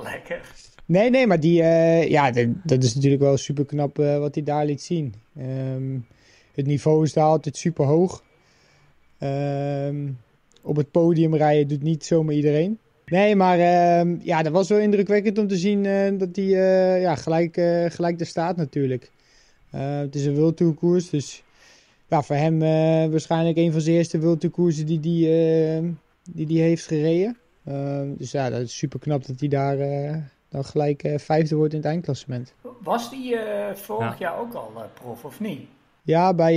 Lekker. 0.02 0.40
Nee, 0.86 1.10
nee, 1.10 1.26
maar 1.26 1.40
die, 1.40 1.62
eh, 1.62 2.08
ja, 2.10 2.30
dat, 2.30 2.46
dat 2.64 2.82
is 2.82 2.94
natuurlijk 2.94 3.22
wel 3.22 3.36
super 3.36 3.64
knap 3.64 3.96
wat 3.96 4.34
hij 4.34 4.44
daar 4.44 4.64
liet 4.66 4.82
zien. 4.82 5.14
Ehm, 5.36 5.98
het 6.54 6.66
niveau 6.66 7.02
is 7.04 7.12
daar 7.12 7.24
altijd 7.24 7.56
super 7.56 7.84
hoog. 7.84 8.23
Ehm, 9.18 10.08
op 10.62 10.76
het 10.76 10.90
podium 10.90 11.34
rijden 11.36 11.68
doet 11.68 11.82
niet 11.82 12.04
zomaar 12.04 12.34
iedereen. 12.34 12.78
Nee, 13.06 13.36
maar 13.36 13.58
ehm, 13.58 14.16
ja, 14.22 14.42
dat 14.42 14.52
was 14.52 14.68
wel 14.68 14.78
indrukwekkend 14.78 15.38
om 15.38 15.48
te 15.48 15.56
zien 15.56 15.86
eh, 15.86 16.18
dat 16.18 16.36
hij 16.36 16.44
eh, 16.44 17.00
ja, 17.00 17.14
gelijk, 17.14 17.56
eh, 17.56 17.84
gelijk 17.90 18.20
er 18.20 18.26
staat 18.26 18.56
natuurlijk. 18.56 19.10
Eh, 19.70 19.98
het 19.98 20.14
is 20.14 20.26
een 20.26 20.34
World 20.36 20.56
Tour 20.56 20.74
koers, 20.74 21.10
dus 21.10 21.42
ja, 22.08 22.22
voor 22.22 22.36
hem 22.36 22.62
eh, 22.62 23.10
waarschijnlijk 23.10 23.56
een 23.56 23.72
van 23.72 23.80
zijn 23.80 23.96
eerste 23.96 24.20
World 24.20 24.40
Tour 24.40 24.54
koersen 24.54 24.86
die 24.86 25.00
die, 25.00 25.28
eh, 25.28 25.82
die, 26.30 26.46
die 26.46 26.60
heeft 26.60 26.86
gereden. 26.86 27.36
Ehm, 27.64 28.08
dus 28.16 28.30
ja, 28.30 28.50
dat 28.50 28.60
is 28.60 28.76
super 28.76 28.98
knap 28.98 29.26
dat 29.26 29.40
hij 29.40 29.48
daar 29.48 29.78
eh, 29.78 30.16
dan 30.48 30.64
gelijk 30.64 31.02
eh, 31.02 31.18
vijfde 31.18 31.56
wordt 31.56 31.72
in 31.72 31.78
het 31.78 31.88
eindklassement. 31.88 32.52
Was 32.82 33.10
die 33.10 33.36
eh, 33.36 33.74
vorig 33.74 34.18
Ja. 34.18 34.28
jaar 34.28 34.38
ook 34.40 34.54
al 34.54 34.72
eh, 34.76 34.82
prof, 34.94 35.24
of 35.24 35.40
niet? 35.40 35.60
Ja, 36.06 36.34
bij 36.34 36.54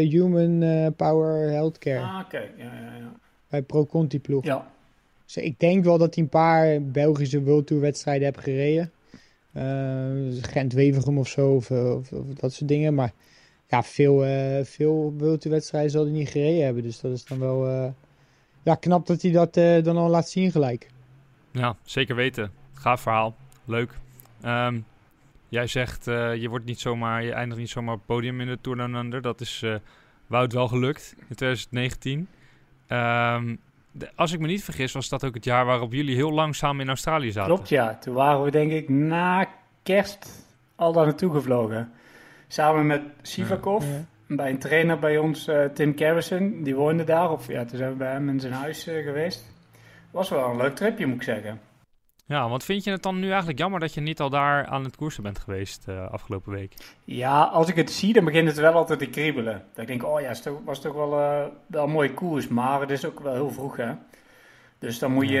eh, 0.00 0.10
Human 0.10 0.62
eh, 0.62 0.86
Power 0.96 1.50
Healthcare, 1.50 2.00
Ah, 2.00 2.20
oké. 2.24 2.38
Ja, 2.38 2.64
ja, 2.64 2.96
ja. 2.98 3.12
bij 3.48 3.62
Pro 3.62 3.86
Conti 3.86 4.20
ploeg. 4.20 4.44
ja. 4.44 4.74
Dus 5.24 5.36
ik 5.36 5.60
denk 5.60 5.84
wel 5.84 5.98
dat 5.98 6.14
hij 6.14 6.24
een 6.24 6.30
paar 6.30 6.82
Belgische 6.82 7.42
World 7.42 7.66
Tour 7.66 7.82
wedstrijden 7.82 8.24
heeft 8.24 8.40
gereden. 8.44 8.90
Eh, 9.52 10.42
Gent-Wevergem 10.50 11.18
of 11.18 11.28
zo, 11.28 11.54
of, 11.54 11.70
of, 11.70 12.12
of 12.12 12.26
dat 12.34 12.52
soort 12.52 12.68
dingen. 12.68 12.94
Maar 12.94 13.12
ja, 13.68 13.82
veel, 13.82 14.24
eh, 14.24 14.64
veel 14.64 15.14
World 15.18 15.40
Tour 15.40 15.56
wedstrijden 15.56 15.90
zal 15.90 16.02
hij 16.02 16.12
niet 16.12 16.28
gereden 16.28 16.64
hebben. 16.64 16.82
Dus 16.82 17.00
dat 17.00 17.12
is 17.12 17.24
dan 17.24 17.38
wel 17.38 17.66
eh, 17.68 17.88
ja, 18.62 18.74
knap 18.74 19.06
dat 19.06 19.22
hij 19.22 19.30
dat 19.30 19.54
dan 19.84 19.96
al 19.96 20.08
laat 20.08 20.28
zien 20.28 20.50
gelijk. 20.50 20.88
ja, 21.50 21.76
zeker 21.84 22.14
weten. 22.14 22.50
Gaaf 22.72 23.00
verhaal. 23.00 23.34
Leuk. 23.64 23.98
Ehm, 24.42 24.78
jij 25.48 25.66
zegt, 25.66 26.06
eh, 26.06 26.34
je, 26.34 26.48
wordt 26.48 26.64
niet 26.64 26.80
zomaar, 26.80 27.22
je 27.24 27.32
eindigt 27.32 27.60
niet 27.60 27.70
zomaar 27.70 27.92
op 27.94 27.98
het 27.98 28.08
podium 28.08 28.40
in 28.40 28.46
de 28.46 28.58
Tour 28.60 28.78
Down 28.78 28.94
Under. 28.94 29.22
Dat 29.22 29.40
is 29.40 29.62
eh, 29.62 29.74
Wout 30.26 30.52
wel 30.52 30.68
gelukt 30.68 31.14
in 31.28 31.34
2019. 31.36 32.28
Ehm, 32.86 33.56
de- 33.92 34.10
als 34.14 34.32
ik 34.32 34.40
me 34.40 34.46
niet 34.46 34.64
vergis, 34.64 34.92
was 34.92 35.08
dat 35.08 35.24
ook 35.24 35.34
het 35.34 35.44
jaar 35.44 35.64
waarop 35.64 35.92
jullie 35.92 36.14
heel 36.14 36.32
langzaam 36.32 36.80
in 36.80 36.88
Australië 36.88 37.30
zaten. 37.32 37.54
Klopt, 37.54 37.68
ja. 37.68 37.94
Toen 38.00 38.14
waren 38.14 38.42
we 38.42 38.50
denk 38.50 38.72
ik 38.72 38.88
na 38.88 39.48
kerst 39.82 40.46
al 40.76 40.92
daar 40.92 41.04
naartoe 41.04 41.32
gevlogen. 41.32 41.90
Samen 42.48 42.86
met 42.86 43.02
Sivakov. 43.22 43.84
Ja. 43.84 44.04
Bij 44.36 44.50
een 44.50 44.58
trainer 44.58 44.98
bij 44.98 45.18
ons, 45.18 45.48
eh, 45.48 45.64
Tim 45.64 45.94
Carrison. 45.94 46.62
Die 46.62 46.74
woonde 46.74 47.04
daar. 47.04 47.30
Of 47.30 47.48
ja, 47.48 47.64
toen 47.64 47.78
zijn 47.78 47.90
we 47.90 47.96
bij 47.96 48.12
hem 48.12 48.28
in 48.28 48.40
zijn 48.40 48.52
huis 48.52 48.86
eh, 48.86 49.04
geweest. 49.04 49.52
Was 50.10 50.28
wel 50.28 50.50
een 50.50 50.56
leuk 50.56 50.74
tripje, 50.76 51.06
moet 51.06 51.16
ik 51.16 51.22
zeggen. 51.22 51.60
Ja, 52.28 52.48
want 52.48 52.64
vind 52.64 52.84
je 52.84 52.90
het 52.90 53.02
dan 53.02 53.18
nu 53.18 53.28
eigenlijk 53.28 53.58
jammer 53.58 53.80
dat 53.80 53.94
je 53.94 54.00
niet 54.00 54.20
al 54.20 54.30
daar 54.30 54.66
aan 54.66 54.84
het 54.84 54.96
koersen 54.96 55.22
bent 55.22 55.38
geweest 55.38 55.88
eh, 55.88 56.10
afgelopen 56.10 56.52
week? 56.52 56.74
Ja, 57.04 57.42
als 57.42 57.68
ik 57.68 57.76
het 57.76 57.90
zie, 57.90 58.12
dan 58.12 58.24
begint 58.24 58.48
het 58.48 58.56
wel 58.56 58.72
altijd 58.72 58.98
te 58.98 59.06
kriebelen. 59.06 59.64
Dat 59.72 59.82
ik 59.82 59.86
denk, 59.86 60.04
oh 60.04 60.20
ja, 60.20 60.28
het 60.28 60.48
was 60.64 60.80
toch, 60.80 60.94
wel, 60.94 61.20
eh, 61.20 61.44
wel 61.66 61.84
een 61.84 61.90
mooie 61.90 62.14
koers. 62.14 62.48
Maar 62.48 62.80
het 62.80 62.90
is 62.90 63.04
ook 63.04 63.20
wel 63.20 63.32
heel 63.34 63.50
vroeg, 63.50 63.76
hè. 63.76 63.92
Dus 64.78 64.98
dan 64.98 65.12
moet 65.12 65.28
je... 65.28 65.40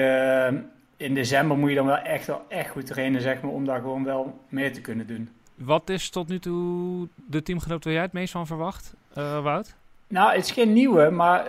eh, 0.50 1.06
In 1.06 1.14
december 1.14 1.56
moet 1.58 1.68
je 1.70 1.76
dan 1.76 1.86
wel 1.86 1.96
echt, 1.98 2.26
wel 2.26 2.42
echt 2.48 2.70
goed 2.70 2.86
trainen, 2.86 3.20
zeg 3.20 3.40
maar, 3.40 3.50
om 3.52 3.64
daar 3.64 3.80
gewoon 3.80 4.04
wel 4.04 4.40
mee 4.48 4.70
te 4.70 4.80
kunnen 4.80 5.06
doen. 5.06 5.28
Wat 5.54 5.90
is 5.90 6.10
tot 6.10 6.28
nu 6.28 6.38
toe 6.38 7.08
de 7.26 7.42
teamgenoot 7.42 7.84
waar 7.84 7.92
jij 7.92 8.02
het 8.02 8.12
meest 8.12 8.32
van 8.32 8.46
verwacht, 8.46 8.94
Wout? 9.42 9.74
Nou, 10.08 10.32
het 10.34 10.44
is 10.44 10.50
geen 10.50 10.72
nieuwe, 10.72 11.10
maar 11.10 11.46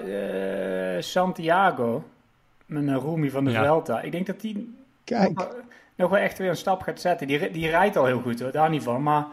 Santiago, 1.00 2.04
mijn 2.66 2.88
uh, 2.88 2.96
roomie 2.96 3.32
van 3.32 3.44
de 3.46 3.52
Ja. 3.52 3.62
Vuelta, 3.64 4.02
ik 4.02 4.12
denk 4.12 4.26
dat 4.26 4.42
die 4.42 4.76
Kijk, 5.16 5.48
nog 5.96 6.10
wel 6.10 6.20
echt 6.20 6.38
weer 6.38 6.50
een 6.50 6.56
stap 6.56 6.82
gaat 6.82 7.02
zetten. 7.02 7.28
Die, 7.28 7.52
die 7.52 7.70
rijdt 7.70 7.96
al 7.96 8.06
heel 8.06 8.22
goed, 8.22 8.40
hoor, 8.40 8.52
daar 8.52 8.70
niet 8.70 8.84
van. 8.84 9.04
Maar 9.04 9.28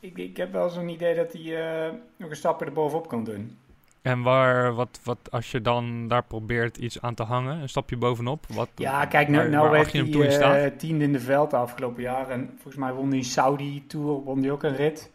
ik, 0.00 0.18
ik 0.18 0.36
heb 0.36 0.52
wel 0.52 0.68
zo'n 0.68 0.88
idee 0.88 1.14
dat 1.14 1.32
hij 1.32 1.86
eh, 1.86 1.92
nog 2.16 2.30
een 2.30 2.36
stapje 2.36 2.66
erbovenop 2.66 3.08
kan 3.08 3.24
doen. 3.24 3.58
En 4.02 4.22
waar, 4.22 4.74
wat, 4.74 5.00
wat, 5.02 5.18
als 5.30 5.50
je 5.50 5.60
dan 5.60 6.08
daar 6.08 6.24
probeert 6.24 6.76
iets 6.76 7.02
aan 7.02 7.14
te 7.14 7.22
hangen, 7.22 7.60
een 7.60 7.68
stapje 7.68 7.96
bovenop, 7.96 8.46
wat, 8.54 8.68
Ja, 8.74 9.06
kijk, 9.06 9.28
nu, 9.28 9.36
waar, 9.36 9.48
nou 9.48 9.62
waar 9.62 9.70
werd 9.70 9.84
acht 9.84 9.92
je 9.92 9.98
hem 9.98 10.06
hij 10.06 10.16
toe 10.16 10.24
in 10.24 10.32
staat? 10.32 10.56
eh, 10.56 10.70
tiende 10.76 11.04
in 11.04 11.12
de 11.12 11.20
Vuelta 11.20 11.58
afgelopen 11.58 12.02
jaar. 12.02 12.30
En 12.30 12.50
volgens 12.54 12.76
mij 12.76 12.92
won 12.92 13.10
hij 13.10 13.22
Saudi 13.22 13.86
Tour, 13.86 14.22
won 14.22 14.40
hij 14.40 14.50
ook 14.50 14.62
een 14.62 14.76
rit. 14.76 15.10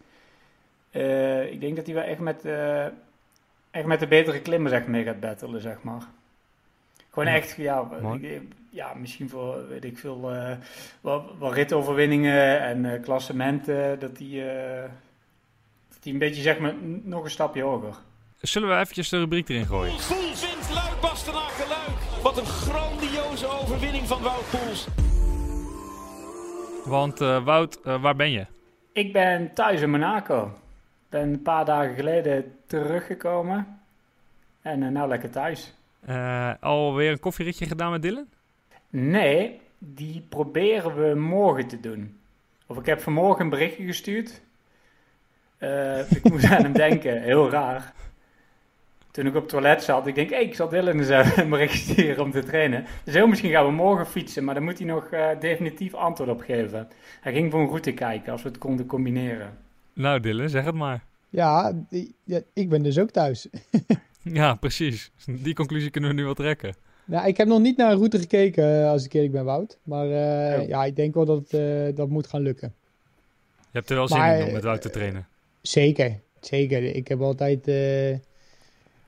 Eh, 0.92 1.52
ik 1.52 1.62
denk 1.62 1.76
dat 1.76 1.86
hij 1.86 1.96
wel 1.96 2.04
echt 2.04 2.20
met, 2.20 2.46
eh, 2.46 2.86
echt 3.72 3.86
met 3.86 4.00
de 4.00 4.08
betere 4.08 4.42
klimmers 4.42 4.74
echt 4.74 4.88
mee 4.88 5.04
gaat 5.04 5.20
battelen, 5.20 5.62
zeg 5.62 5.84
maar. 5.84 6.04
Gewoon 7.12 7.28
Ja, 7.30 7.36
echt, 7.36 7.56
ja, 7.56 7.88
ik- 8.22 8.42
ja, 8.70 8.94
misschien 8.94 9.30
voor, 9.30 9.68
weet 9.68 9.84
ik 9.86 9.98
veel, 9.98 10.32
eh 10.34 10.56
wat, 11.02 11.24
wat 11.38 11.54
ritoverwinningen 11.54 12.62
en 12.62 12.86
eh, 12.94 13.02
klassementen, 13.02 14.00
dat 14.00 14.18
hij, 14.18 14.28
eh, 14.84 14.90
dat 15.90 15.98
hij 16.04 16.14
een 16.14 16.20
beetje, 16.20 16.42
zeg 16.42 16.60
maar, 16.60 16.74
nog 17.04 17.24
een 17.24 17.30
stapje 17.30 17.62
hoger. 17.62 17.96
Zullen 18.42 18.70
we 18.70 18.76
eventjes 18.76 19.10
de 19.10 19.18
rubriek 19.20 19.50
erin 19.50 19.66
gooien? 19.66 19.94
Poels 19.94 20.42
wint 20.42 20.70
Luik 20.74 21.02
Bastenaken 21.02 21.68
Luik. 21.68 22.22
Wat 22.24 22.38
een 22.38 22.46
grandioze 22.46 23.48
overwinning 23.48 24.08
van 24.08 24.22
Wout 24.22 24.50
Poels. 24.50 24.88
Want 26.86 27.22
eh, 27.22 27.44
Wout, 27.44 27.80
waar 27.84 28.16
ben 28.16 28.32
je? 28.32 28.46
Ik 28.94 29.14
ben 29.14 29.54
thuis 29.54 29.82
in 29.82 29.90
Monaco. 29.90 30.46
Ik 30.46 31.10
ben 31.10 31.22
een 31.22 31.42
paar 31.42 31.66
dagen 31.66 31.96
geleden 31.96 32.56
teruggekomen. 32.68 33.80
En 34.62 34.92
nou 34.94 35.08
lekker 35.08 35.30
thuis. 35.30 35.74
Eh, 36.06 36.52
alweer 36.60 37.12
een 37.12 37.20
koffieritje 37.20 37.66
gedaan 37.66 37.92
met 37.92 38.02
Dylan? 38.02 38.28
Nee, 38.90 39.60
die 39.78 40.26
proberen 40.30 40.96
we 40.96 41.20
morgen 41.20 41.68
te 41.68 41.80
doen. 41.80 42.20
Of 42.66 42.78
ik 42.78 42.86
heb 42.86 43.02
vanmorgen 43.02 43.44
een 43.44 43.50
berichtje 43.50 43.86
gestuurd. 43.86 44.42
Eh, 45.58 46.12
ik 46.12 46.30
moest 46.30 46.46
aan 46.46 46.64
hem 46.64 46.74
denken, 46.88 47.22
heel 47.22 47.50
raar. 47.50 47.94
Toen 49.12 49.26
ik 49.26 49.36
op 49.36 49.42
het 49.42 49.50
toilet 49.50 49.84
zat, 49.84 50.08
ik 50.08 50.16
denk, 50.16 50.30
hey, 50.30 50.44
ik 50.44 50.56
zal 50.56 50.70
Dylan 50.70 50.98
eens 51.00 51.10
even 51.10 51.44
een 51.44 51.50
bericht 51.50 51.80
sturen 51.80 52.24
om 52.24 52.32
te 52.32 52.44
trainen. 52.44 52.86
Dus 53.04 53.14
heel 53.14 53.28
misschien 53.28 53.52
gaan 53.52 53.66
we 53.66 53.72
morgen 53.72 54.08
fietsen, 54.08 54.44
maar 54.44 54.54
dan 54.54 54.64
moet 54.64 54.78
hij 54.78 54.88
nog 54.88 55.06
eh, 55.06 55.30
definitief 55.40 55.94
antwoord 55.94 56.30
op 56.30 56.42
geven. 56.42 56.88
Hij 57.22 57.34
ging 57.34 57.52
voor 57.52 57.60
een 57.62 57.68
route 57.68 57.94
kijken, 57.94 58.32
als 58.32 58.42
we 58.44 58.50
het 58.50 58.58
konden 58.58 58.86
combineren. 58.86 59.58
Nou 59.94 60.20
Dylan, 60.20 60.50
zeg 60.50 60.66
het 60.66 60.76
maar. 60.76 61.04
ja, 61.30 61.74
ik 62.54 62.70
ben 62.70 62.84
dus 62.84 63.00
ook 63.00 63.10
thuis. 63.10 63.48
Ja, 64.22 64.56
precies. 64.56 65.12
Die 65.26 65.54
conclusie 65.54 65.90
kunnen 65.90 66.10
we 66.10 66.16
nu 66.16 66.24
wel 66.24 66.34
trekken. 66.34 66.76
Nou, 67.06 67.28
ik 67.28 67.38
heb 67.38 67.48
nog 67.48 67.60
niet 67.60 67.78
naar 67.78 67.92
een 67.92 67.98
route 67.98 68.20
gekeken, 68.20 68.82
eh, 68.82 68.90
als 68.90 69.06
ik 69.06 69.14
eerlijk 69.14 69.34
ben, 69.34 69.46
Wout. 69.46 69.80
Maar 69.84 70.06
eh, 70.06 70.62
Oh. 70.62 70.68
ja, 70.68 70.86
ik 70.86 70.96
denk 70.96 71.14
wel 71.14 71.26
dat 71.26 71.54
eh, 71.54 71.96
dat 71.96 72.10
moet 72.10 72.28
gaan 72.28 72.42
lukken. 72.42 72.74
Je 73.56 73.78
hebt 73.78 73.90
er 73.90 73.96
wel 73.96 74.08
zin 74.08 74.24
in 74.24 74.46
om 74.46 74.54
met 74.54 74.64
Wout 74.64 74.82
te 74.82 74.90
trainen. 74.90 75.28
Zeker, 75.62 76.20
zeker. 76.40 76.84
Ik 76.84 77.08
heb 77.08 77.22
altijd... 77.22 77.72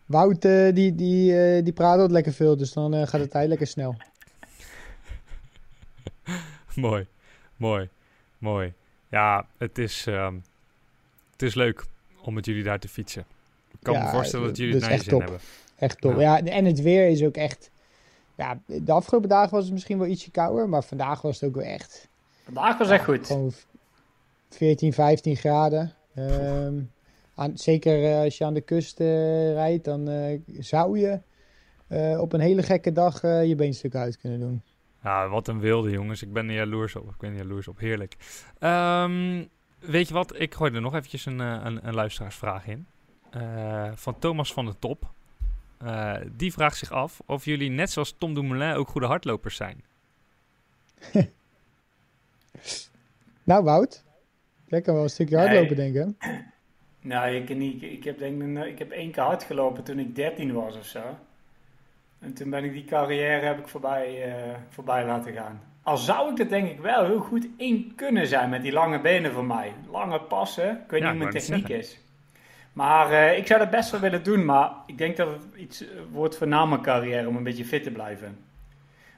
Wout, 0.06 0.42
die, 0.76 0.96
die, 0.96 1.62
die 1.64 1.74
praat 1.74 1.92
altijd 1.92 2.12
lekker 2.12 2.34
veel, 2.34 2.58
dus 2.58 2.74
dan 2.74 3.08
gaat 3.08 3.22
de 3.22 3.28
tijd 3.28 3.48
lekker 3.48 3.68
snel. 3.68 3.96
mooi, 6.76 7.08
mooi, 7.58 7.90
mooi. 8.38 8.74
Ja, 9.10 9.48
het 9.58 9.78
is, 9.78 10.06
ehm, 10.08 10.36
het 11.32 11.42
is 11.42 11.56
leuk 11.56 11.86
om 12.22 12.34
met 12.34 12.46
jullie 12.46 12.64
daar 12.64 12.80
te 12.80 12.88
fietsen. 12.88 13.26
Ik 13.84 13.92
kan 13.94 14.02
Ja, 14.02 14.04
me 14.04 14.16
voorstellen 14.18 14.48
dat 14.48 14.58
jullie 14.58 14.74
het 14.74 14.82
is 14.84 14.88
naar 14.90 14.98
je 14.98 15.04
echt 15.04 15.10
zin 15.10 15.20
top. 15.20 15.30
hebben. 15.30 15.48
Echt 15.78 16.02
top. 16.02 16.20
Ja. 16.20 16.42
en 16.44 16.66
het 16.66 16.82
weer 16.82 17.08
is 17.08 17.24
ook 17.24 17.36
echt... 17.36 17.72
Ja, 18.36 18.60
de 18.66 18.92
afgelopen 18.92 19.30
dagen 19.30 19.52
was 19.52 19.64
het 19.64 19.74
misschien 19.74 19.98
wel 19.98 20.08
ietsje 20.08 20.32
kouder, 20.32 20.70
maar 20.70 20.84
vandaag 20.84 21.22
was 21.22 21.40
het 21.40 21.50
ook 21.50 21.56
wel 21.56 21.66
echt... 21.66 22.10
Vandaag 22.44 22.78
was 22.78 22.90
echt 22.90 23.04
goed. 23.04 23.28
Gewoon 23.28 23.52
14, 24.50 24.94
15 24.94 25.36
graden. 25.36 25.94
Ehm, 26.16 26.74
aan, 27.36 27.58
zeker 27.58 28.04
eh, 28.12 28.20
als 28.24 28.38
je 28.38 28.46
aan 28.46 28.54
de 28.54 28.62
kust 28.62 29.00
eh, 29.00 29.52
rijdt, 29.54 29.84
dan 29.86 30.10
eh, 30.10 30.40
zou 30.60 31.00
je 31.00 31.20
eh, 31.88 32.20
op 32.22 32.34
een 32.34 32.40
hele 32.40 32.64
gekke 32.64 32.92
dag 32.92 33.24
eh, 33.24 33.46
je 33.46 33.56
beenstuk 33.56 33.96
uit 33.96 34.18
kunnen 34.18 34.40
doen. 34.40 34.62
Ja, 35.04 35.28
wat 35.28 35.48
een 35.48 35.60
wilde 35.60 35.90
jongens. 35.90 36.22
Ik 36.22 36.34
ben 36.34 36.48
er 36.50 36.56
jaloers 36.56 36.96
op. 36.96 37.10
Ik 37.10 37.18
ben 37.18 37.32
er 37.32 37.38
jaloers 37.38 37.68
op. 37.68 37.80
Heerlijk. 37.80 38.16
Ehm, 38.60 39.44
weet 39.80 40.08
je 40.08 40.14
wat? 40.14 40.40
Ik 40.40 40.54
gooi 40.54 40.74
er 40.74 40.82
nog 40.82 40.94
eventjes 40.96 41.26
een, 41.26 41.42
eh, 41.42 41.60
een, 41.64 41.88
een 41.88 41.94
luisteraarsvraag 41.94 42.68
in. 42.68 42.88
Eh, 43.34 43.92
van 43.96 44.20
Thomas 44.20 44.54
van 44.54 44.66
de 44.66 44.80
Top. 44.80 45.12
Eh, 45.78 46.16
die 46.32 46.54
vraagt 46.54 46.78
zich 46.78 46.92
af 46.92 47.22
of 47.26 47.46
jullie 47.46 47.70
net 47.70 47.92
zoals 47.92 48.16
Tom 48.18 48.34
Dumoulin 48.34 48.76
ook 48.76 48.88
goede 48.90 49.08
hardlopers 49.08 49.56
zijn. 49.56 49.84
Nou, 53.44 53.64
Wout, 53.64 54.04
jij 54.68 54.82
kan 54.82 54.94
wel 54.94 55.04
een 55.04 55.10
stukje 55.10 55.38
hardlopen, 55.38 55.76
denk 55.76 55.96
ik. 55.96 56.08
Nou, 57.02 57.36
ik, 57.36 57.56
niet, 57.58 57.82
ik, 57.84 58.04
heb 58.04 58.18
denk, 58.18 58.42
ik- 58.44 58.66
ik 58.66 58.80
heb 58.80 58.92
één 58.92 59.12
keer 59.12 59.24
hard 59.24 59.44
gelopen 59.44 59.84
toen 59.84 60.00
ik 60.00 60.16
13 60.16 60.54
was 60.54 60.78
of 60.78 60.86
zo. 60.86 61.02
En 62.20 62.34
toen 62.34 62.50
ben 62.50 62.64
ik 62.64 62.74
die 62.74 62.86
carrière 62.86 63.46
heb 63.46 63.60
ik 63.60 63.68
voorbij, 63.68 64.24
eh, 64.34 64.56
voorbij 64.70 65.06
laten 65.06 65.34
gaan. 65.34 65.62
Al 65.82 65.98
zou 65.98 66.32
ik 66.32 66.40
er 66.40 66.50
denk 66.50 66.70
ik 66.70 66.80
wel 66.80 67.06
heel 67.06 67.20
goed 67.20 67.48
in 67.58 67.94
kunnen 67.96 68.28
zijn 68.28 68.50
met 68.50 68.62
die 68.62 68.72
lange 68.72 69.02
benen 69.02 69.32
van 69.34 69.48
mij. 69.48 69.74
Lange 69.92 70.20
passen, 70.22 70.70
ik 70.84 70.90
weet 70.92 71.02
Ja, 71.02 71.12
niet 71.12 71.22
hoe 71.22 71.32
mijn 71.32 71.44
techniek 71.46 71.68
is. 71.70 72.00
Maar 72.74 73.12
eh, 73.12 73.38
ik 73.38 73.48
zou 73.48 73.60
dat 73.60 73.70
best 73.70 73.92
wel 73.92 74.00
willen 74.00 74.24
doen, 74.24 74.46
maar 74.46 74.72
ik 74.86 74.98
denk 74.98 75.18
dat 75.18 75.28
het 75.28 75.46
iets 75.56 75.82
eh, 75.82 75.90
wordt 76.12 76.38
voor 76.38 76.48
na 76.48 76.66
mijn 76.66 76.82
carrière 76.82 77.28
om 77.28 77.36
een 77.36 77.44
beetje 77.44 77.66
fit 77.66 77.84
te 77.84 77.92
blijven. 77.92 78.38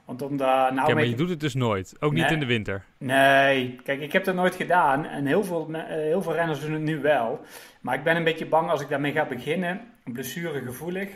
Want 0.05 0.21
om 0.21 0.37
daar 0.37 0.73
nou 0.73 0.85
Oké, 0.85 0.93
maar 0.93 1.03
je 1.03 1.09
te- 1.11 1.15
doet 1.17 1.29
het 1.29 1.39
dus 1.39 1.53
nooit. 1.53 1.95
Ook 1.99 2.13
niet 2.13 2.31
in 2.31 2.39
de 2.39 2.45
winter. 2.45 2.83
Nee, 2.97 3.79
kijk, 3.83 4.01
ik 4.01 4.11
heb 4.11 4.23
dat 4.23 4.35
nooit 4.35 4.55
gedaan 4.55 5.05
en 5.05 5.25
heel 5.25 5.43
veel, 5.43 5.69
eh, 5.71 5.83
heel 5.85 6.21
veel 6.21 6.33
renners 6.33 6.59
doen 6.61 6.71
het 6.71 6.81
nu 6.81 6.99
wel. 7.01 7.41
Maar 7.81 7.95
ik 7.95 8.03
ben 8.03 8.15
een 8.15 8.23
beetje 8.23 8.45
bang 8.45 8.69
als 8.69 8.81
ik 8.81 8.89
daarmee 8.89 9.11
ga 9.11 9.25
beginnen, 9.25 9.81
blessuregevoelig. 10.03 11.09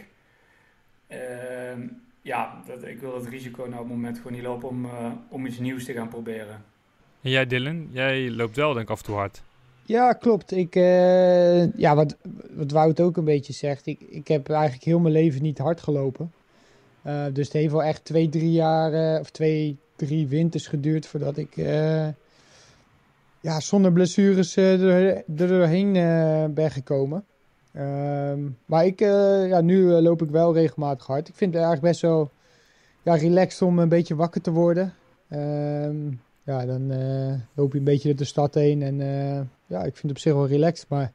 Ehm 1.08 1.82
ja, 2.22 2.62
dat, 2.66 2.84
ik 2.88 3.00
wil 3.00 3.16
het 3.16 3.28
risico 3.28 3.62
nou 3.62 3.74
op 3.74 3.80
het 3.88 3.88
moment 3.96 4.18
gewoon 4.18 4.34
niet 4.34 4.44
lopen 4.44 4.70
om, 4.70 4.88
om 5.30 5.46
iets 5.46 5.60
nieuws 5.60 5.86
te 5.86 5.94
gaan 5.94 6.08
proberen. 6.10 6.64
En 7.22 7.30
jij 7.30 7.46
Dylan, 7.48 7.88
jij 7.92 8.30
loopt 8.32 8.56
wel 8.56 8.74
denk 8.74 8.86
ik 8.86 8.92
af 8.92 9.00
en 9.00 9.06
toe 9.06 9.16
hard. 9.16 9.42
Ja, 9.90 10.14
klopt. 10.14 10.52
Ik, 10.52 10.76
eh, 10.76 11.74
ja, 11.74 11.96
wat, 11.96 12.16
wat 12.52 12.72
Wout 12.72 13.00
ook 13.00 13.18
een 13.18 13.24
beetje 13.24 13.54
zegt, 13.54 13.86
ik, 13.86 14.02
ik 14.02 14.28
heb 14.28 14.50
eigenlijk 14.50 14.84
heel 14.84 15.00
mijn 15.00 15.14
leven 15.14 15.42
niet 15.42 15.58
hard 15.58 15.82
gelopen. 15.82 16.32
Eh, 17.02 17.26
dus 17.34 17.46
het 17.46 17.54
heeft 17.54 17.72
wel 17.72 17.84
echt 17.84 18.06
twee, 18.06 18.30
drie 18.30 18.52
jaar, 18.52 18.94
eh, 18.94 19.20
of 19.20 19.30
twee, 19.30 19.78
drie 19.96 20.28
winters 20.28 20.68
geduurd 20.68 21.06
voordat 21.06 21.38
ik 21.38 21.56
ja, 23.42 23.60
zonder 23.60 23.92
blessures 23.92 24.56
er, 24.56 25.24
doorheen 25.26 25.94
ben 26.54 26.72
gekomen. 26.72 27.26
Ehm, 27.72 28.40
maar 28.66 28.86
ik, 28.86 29.00
ja, 29.50 29.62
nu 29.62 29.84
loop 29.84 30.22
ik 30.22 30.30
wel 30.30 30.54
regelmatig 30.54 31.08
hard. 31.08 31.28
Ik 31.28 31.36
vind 31.36 31.54
het 31.54 31.64
eigenlijk 31.64 31.92
best 31.92 32.02
wel 32.02 32.32
ja, 33.02 33.16
relaxed 33.16 33.62
om 33.62 33.80
een 33.80 33.90
beetje 33.90 34.16
wakker 34.16 34.42
te 34.42 34.52
worden. 34.52 34.94
Ehm, 35.30 36.12
ja, 36.50 36.66
dan 36.66 36.92
eh, 36.92 37.34
loop 37.54 37.72
je 37.72 37.78
een 37.78 37.84
beetje 37.84 38.08
door 38.08 38.18
de 38.18 38.24
stad 38.24 38.54
heen 38.54 38.82
en 38.82 39.02
eh, 39.02 39.42
ja, 39.66 39.78
ik 39.84 39.96
vind 39.96 40.02
het 40.02 40.12
op 40.12 40.18
zich 40.18 40.34
wel 40.34 40.48
relaxed. 40.48 40.90
Maar 40.90 41.12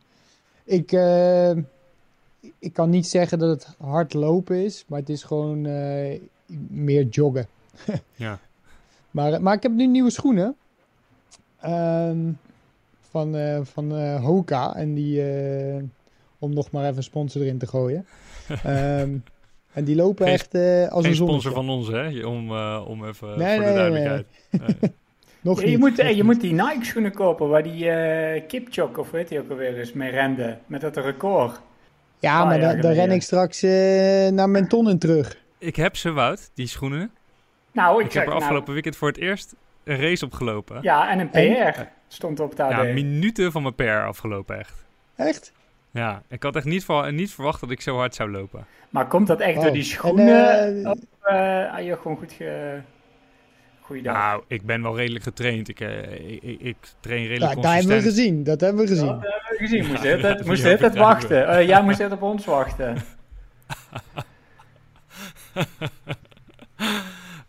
ik, 0.64 0.92
eh, 0.92 1.50
ik 2.58 2.72
kan 2.72 2.90
niet 2.90 3.06
zeggen 3.06 3.38
dat 3.38 3.48
het 3.48 3.74
hard 3.78 4.14
lopen 4.14 4.64
is, 4.64 4.84
maar 4.88 4.98
het 4.98 5.08
is 5.08 5.22
gewoon 5.22 5.60
meer 6.68 7.06
joggen. 7.10 7.46
Ja. 8.14 8.38
Maar, 9.10 9.42
maar 9.42 9.54
ik 9.54 9.62
heb 9.62 9.72
nu 9.72 9.86
nieuwe 9.86 10.10
schoenen. 10.10 10.56
Ehm, 11.60 12.18
van 13.10 13.36
van 13.66 14.16
Hoka. 14.16 14.74
En 14.76 14.94
die, 14.94 15.22
om 16.38 16.54
nog 16.54 16.70
maar 16.70 16.84
even 16.84 16.96
een 16.96 17.02
sponsor 17.02 17.42
erin 17.42 17.58
te 17.58 17.66
gooien. 17.66 18.06
Ehm, 18.48 19.16
en 19.72 19.84
die 19.84 19.96
lopen 19.96 20.24
Geen- 20.24 20.34
echt 20.34 20.54
eh, 20.54 20.88
als 20.88 21.04
een 21.04 21.14
sponsor 21.14 21.52
van 21.52 21.68
ons, 21.68 21.88
hè? 21.88 22.26
Om, 22.26 22.50
om 22.78 23.04
even 23.06 23.38
Nee, 23.38 23.54
voor 23.54 23.64
nee, 23.64 23.72
de 23.72 23.78
duidelijkheid. 23.78 24.26
Nee. 24.50 24.92
Nog 25.44 25.58
Ja, 25.60 25.64
je, 25.64 25.70
niet. 25.70 25.78
moet, 25.78 25.98
eh, 25.98 26.04
nog 26.04 26.08
je 26.08 26.14
niet. 26.14 26.24
moet 26.24 26.40
die 26.40 26.52
Nike 26.52 26.84
schoenen 26.84 27.12
kopen 27.12 27.48
waar 27.48 27.62
die 27.62 27.90
eh 27.90 28.42
Kipchok, 28.48 28.98
of 28.98 29.10
weet 29.10 29.28
hij 29.30 29.38
ook 29.40 29.50
alweer 29.50 29.78
eens, 29.78 29.92
mee 29.92 30.10
rende. 30.10 30.58
Met 30.66 30.80
dat 30.80 30.96
record. 30.96 31.60
Ja, 32.18 32.44
maar 32.44 32.60
dan 32.60 32.92
ren 32.92 33.10
ik 33.10 33.22
straks 33.22 33.62
eh, 33.62 33.70
naar 34.28 34.48
Menton 34.50 34.88
en 34.88 34.98
terug. 34.98 35.36
Ik 35.58 35.76
heb 35.76 35.96
ze, 35.96 36.12
Wout, 36.12 36.50
die 36.54 36.66
schoenen. 36.66 37.10
Nou, 37.72 37.98
ik, 38.00 38.04
Ik 38.06 38.12
zeg, 38.12 38.20
heb 38.22 38.22
er 38.22 38.28
nou, 38.38 38.42
afgelopen 38.42 38.72
weekend 38.72 38.96
voor 38.96 39.08
het 39.08 39.16
eerst 39.16 39.54
een 39.84 40.00
race 40.00 40.24
opgelopen. 40.24 40.78
Ja, 40.82 41.10
en 41.10 41.18
een 41.18 41.32
En? 41.32 41.72
PR 41.74 41.80
stond 42.08 42.40
op 42.40 42.56
daar. 42.56 42.86
Ja, 42.86 42.92
minuten 42.92 43.52
van 43.52 43.62
mijn 43.62 43.74
PR 43.74 43.82
afgelopen, 44.06 44.58
echt. 44.58 44.84
Echt? 45.16 45.52
Ja, 45.90 46.22
ik 46.28 46.42
had 46.42 46.56
echt 46.56 46.64
niet, 46.64 46.84
ver- 46.84 47.12
niet 47.12 47.30
verwacht 47.30 47.60
dat 47.60 47.70
ik 47.70 47.80
zo 47.80 47.96
hard 47.96 48.14
zou 48.14 48.30
lopen. 48.30 48.66
Maar 48.90 49.06
komt 49.06 49.26
dat 49.26 49.40
echt 49.40 49.56
Oh. 49.56 49.62
door 49.62 49.72
die 49.72 49.82
En, 49.82 49.88
schoenen? 49.88 50.84
eh, 50.84 50.90
of 50.90 50.98
eh 51.22 51.74
had 51.74 51.84
je 51.84 51.96
gewoon 52.02 52.16
goed 52.16 52.32
ge... 52.32 52.78
Goeiedag. 53.84 54.14
Nou, 54.16 54.42
ik 54.46 54.62
ben 54.62 54.82
wel 54.82 54.96
redelijk 54.96 55.24
getraind. 55.24 55.68
Ik, 55.68 55.80
eh, 55.80 56.12
ik, 56.32 56.42
ik, 56.42 56.60
ik 56.60 56.76
train 57.00 57.26
redelijk 57.26 57.54
Ja, 57.54 57.60
dat 57.60 57.64
hebben 57.64 57.86
we 57.86 57.92
consistent. 57.92 58.02
gezien. 58.02 58.44
Dat 58.44 58.60
hebben 58.60 58.82
we 58.82 58.88
gezien. 58.88 59.06
Dat 59.06 59.22
hebben 59.22 59.50
we 59.50 59.56
gezien. 59.56 59.86
Moest 59.86 60.02
Ja, 60.02 60.08
je 60.16 60.26
het, 60.26 60.46
moest 60.46 60.62
het 60.62 60.96
wachten. 60.96 61.48
Eh, 61.48 61.66
jij 61.66 61.82
moest 61.82 61.98
het 61.98 62.12
op 62.12 62.22
ons 62.22 62.44
wachten. 62.44 62.96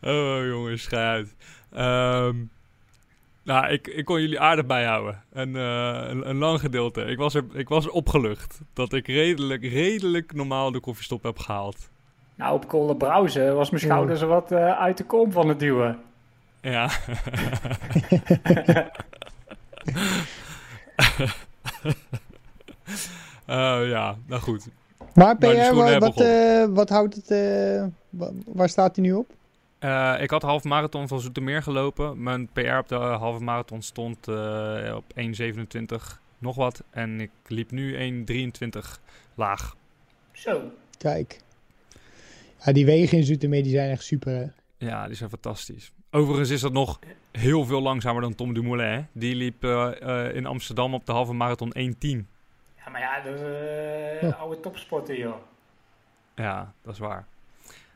Oh, 0.02 0.46
jongens, 0.46 0.88
ga 0.88 1.12
uit. 1.12 1.36
Ehm, 1.72 2.36
nou, 3.44 3.68
ik, 3.68 3.88
ik 3.88 4.06
kon 4.06 4.22
jullie 4.22 4.40
aardig 4.40 4.66
bijhouden. 4.66 5.24
Een, 5.34 5.56
eh, 5.56 6.10
een, 6.10 6.30
een 6.30 6.38
lang 6.38 6.60
gedeelte. 6.60 7.02
Ik 7.02 7.18
was, 7.18 7.34
er, 7.34 7.44
ik 7.54 7.70
was 7.70 7.90
opgelucht 7.90 8.62
dat 8.74 8.94
ik 8.94 9.08
redelijk, 9.08 9.64
redelijk 9.64 10.34
normaal 10.34 10.72
de 10.72 10.80
koffiestop 10.80 11.24
heb 11.24 11.40
gehaald. 11.40 11.90
Nou, 12.36 12.62
op 12.72 12.98
Browsen 12.98 13.56
was 13.56 13.70
mijn 13.70 13.82
schouder 13.82 14.18
zo 14.18 14.28
wat 14.28 14.52
eh, 14.52 14.80
uit 14.80 14.98
de 14.98 15.04
kom 15.04 15.32
van 15.32 15.50
het 15.50 15.60
duwen. 15.60 16.00
Ja. 16.66 16.90
Eh, 23.46 23.90
ja, 23.96 24.18
nou 24.28 24.42
goed. 24.42 24.68
Maar 25.14 25.38
PR, 25.38 25.46
wa- 25.76 26.00
wat, 26.00 26.22
eh, 26.22 26.66
wat 26.76 26.90
houdt 26.90 27.16
het, 27.16 27.32
eh, 27.32 27.86
wa- 28.10 28.32
waar 28.46 28.70
staat 28.70 28.96
hij 28.96 29.06
nu 29.06 29.14
op? 29.14 29.34
Eh, 29.80 30.16
ik 30.22 30.30
had 30.30 30.42
halve 30.42 30.68
marathon 30.68 31.08
van 31.08 31.20
Zoetermeer 31.22 31.64
gelopen. 31.64 32.24
Mijn 32.24 32.48
PR 32.54 32.76
op 32.78 32.88
de 32.88 32.96
halve 32.96 33.44
marathon 33.44 33.82
stond 33.82 34.28
eh, 34.28 34.94
op 34.96 35.04
1,27 35.16 36.22
nog 36.38 36.56
wat. 36.56 36.84
En 36.90 37.20
ik 37.22 37.32
liep 37.48 37.72
nu 37.72 37.96
1,23 38.26 39.00
laag. 39.36 39.76
Zo. 40.32 40.62
Kijk. 40.98 41.40
Ja, 42.66 42.72
die 42.72 42.86
wegen 42.86 43.18
in 43.18 43.24
Zoetermeer 43.24 43.64
die 43.64 43.72
zijn 43.72 43.90
echt 43.92 44.04
super, 44.04 44.34
hè? 44.36 44.46
Ja, 44.78 45.06
die 45.08 45.16
zijn 45.16 45.30
fantastisch. 45.30 45.92
Overigens 46.12 46.50
is 46.50 46.62
dat 46.62 46.72
nog 46.74 47.00
heel 47.32 47.66
veel 47.66 47.82
langzamer 47.82 48.22
dan 48.22 48.36
Tom 48.36 48.54
Dumoulin. 48.54 48.88
hè. 48.88 49.02
Die 49.12 49.36
liep 49.36 49.64
eh, 49.64 50.02
eh, 50.28 50.36
in 50.36 50.46
Amsterdam 50.46 50.94
op 50.94 51.06
de 51.06 51.12
halve 51.12 51.34
marathon 51.34 51.74
1,10. 51.78 52.28
Ja, 52.86 52.92
maar 52.92 53.02
ja, 53.02 53.22
dat 53.22 53.34
is 53.34 53.42
eh, 53.42 54.22
Ja. 54.22 54.30
oude 54.30 54.60
topsporter, 54.60 55.18
joh. 55.18 55.36
Ja, 56.36 56.74
dat 56.84 56.94
is 56.94 57.00
waar. 57.00 57.26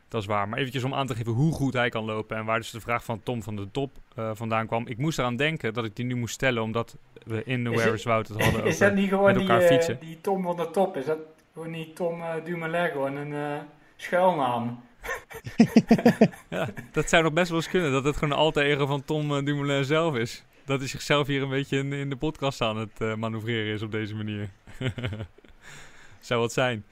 Dat 0.08 0.20
is 0.20 0.26
waar. 0.26 0.48
Maar 0.48 0.58
eventjes 0.58 0.84
om 0.84 0.94
aan 0.94 1.06
te 1.06 1.14
geven 1.14 1.32
hoe 1.32 1.52
goed 1.52 1.72
hij 1.72 1.88
kan 1.88 2.04
lopen. 2.04 2.36
En 2.36 2.44
waar 2.44 2.58
dus 2.58 2.70
de 2.70 2.80
vraag 2.80 3.04
van 3.04 3.22
Tom 3.22 3.42
van 3.42 3.56
de 3.56 3.70
Top 3.70 3.90
vandaan 4.32 4.66
kwam. 4.66 4.86
Ik 4.86 4.98
moest 4.98 5.18
eraan 5.18 5.36
denken 5.36 5.74
dat 5.74 5.84
ik 5.84 5.96
die 5.96 6.04
nu 6.04 6.14
moest 6.14 6.34
stellen. 6.34 6.62
Omdat 6.62 6.96
we 7.24 7.44
in 7.44 7.64
de 7.64 7.70
is 7.70 8.04
Wout 8.04 8.28
het 8.28 8.42
hadden 8.42 8.64
Is 8.72 8.78
dat 8.78 8.94
niet 8.94 9.08
gewoon 9.08 9.24
met 9.24 9.34
die, 9.34 9.42
elkaar 9.48 9.60
eh, 9.62 9.68
fietsen. 9.68 9.98
die 10.00 10.20
Tom 10.20 10.42
van 10.42 10.56
de 10.56 10.70
Top? 10.70 10.96
Is 10.96 11.04
dat 11.04 11.18
gewoon 11.52 11.70
niet 11.70 11.96
Tom 11.96 12.22
Dumoulin, 12.44 12.90
gewoon 12.90 13.16
een 13.16 13.62
schuilnaam? 13.96 14.80
Ja, 16.48 16.68
dat 16.92 17.08
zou 17.08 17.22
nog 17.22 17.32
best 17.32 17.48
wel 17.48 17.58
eens 17.58 17.68
kunnen. 17.68 17.92
Dat 17.92 18.04
het 18.04 18.16
gewoon 18.16 18.30
een 18.30 18.40
alter 18.40 18.64
ego 18.64 18.86
van 18.86 19.04
Tom 19.04 19.36
eh, 19.36 19.44
Dumoulin 19.44 19.84
zelf 19.84 20.16
is. 20.16 20.44
Dat 20.64 20.78
hij 20.78 20.88
zichzelf 20.88 21.26
hier 21.26 21.42
een 21.42 21.48
beetje 21.48 21.78
in, 21.78 21.92
in 21.92 22.10
de 22.10 22.16
podcast 22.16 22.60
aan 22.60 22.76
het 22.76 23.00
eh, 23.00 23.14
manoeuvreren 23.14 23.74
is 23.74 23.82
op 23.82 23.90
deze 23.90 24.14
manier. 24.14 24.50
zou 26.20 26.40
wat 26.40 26.52
zijn. 26.52 26.84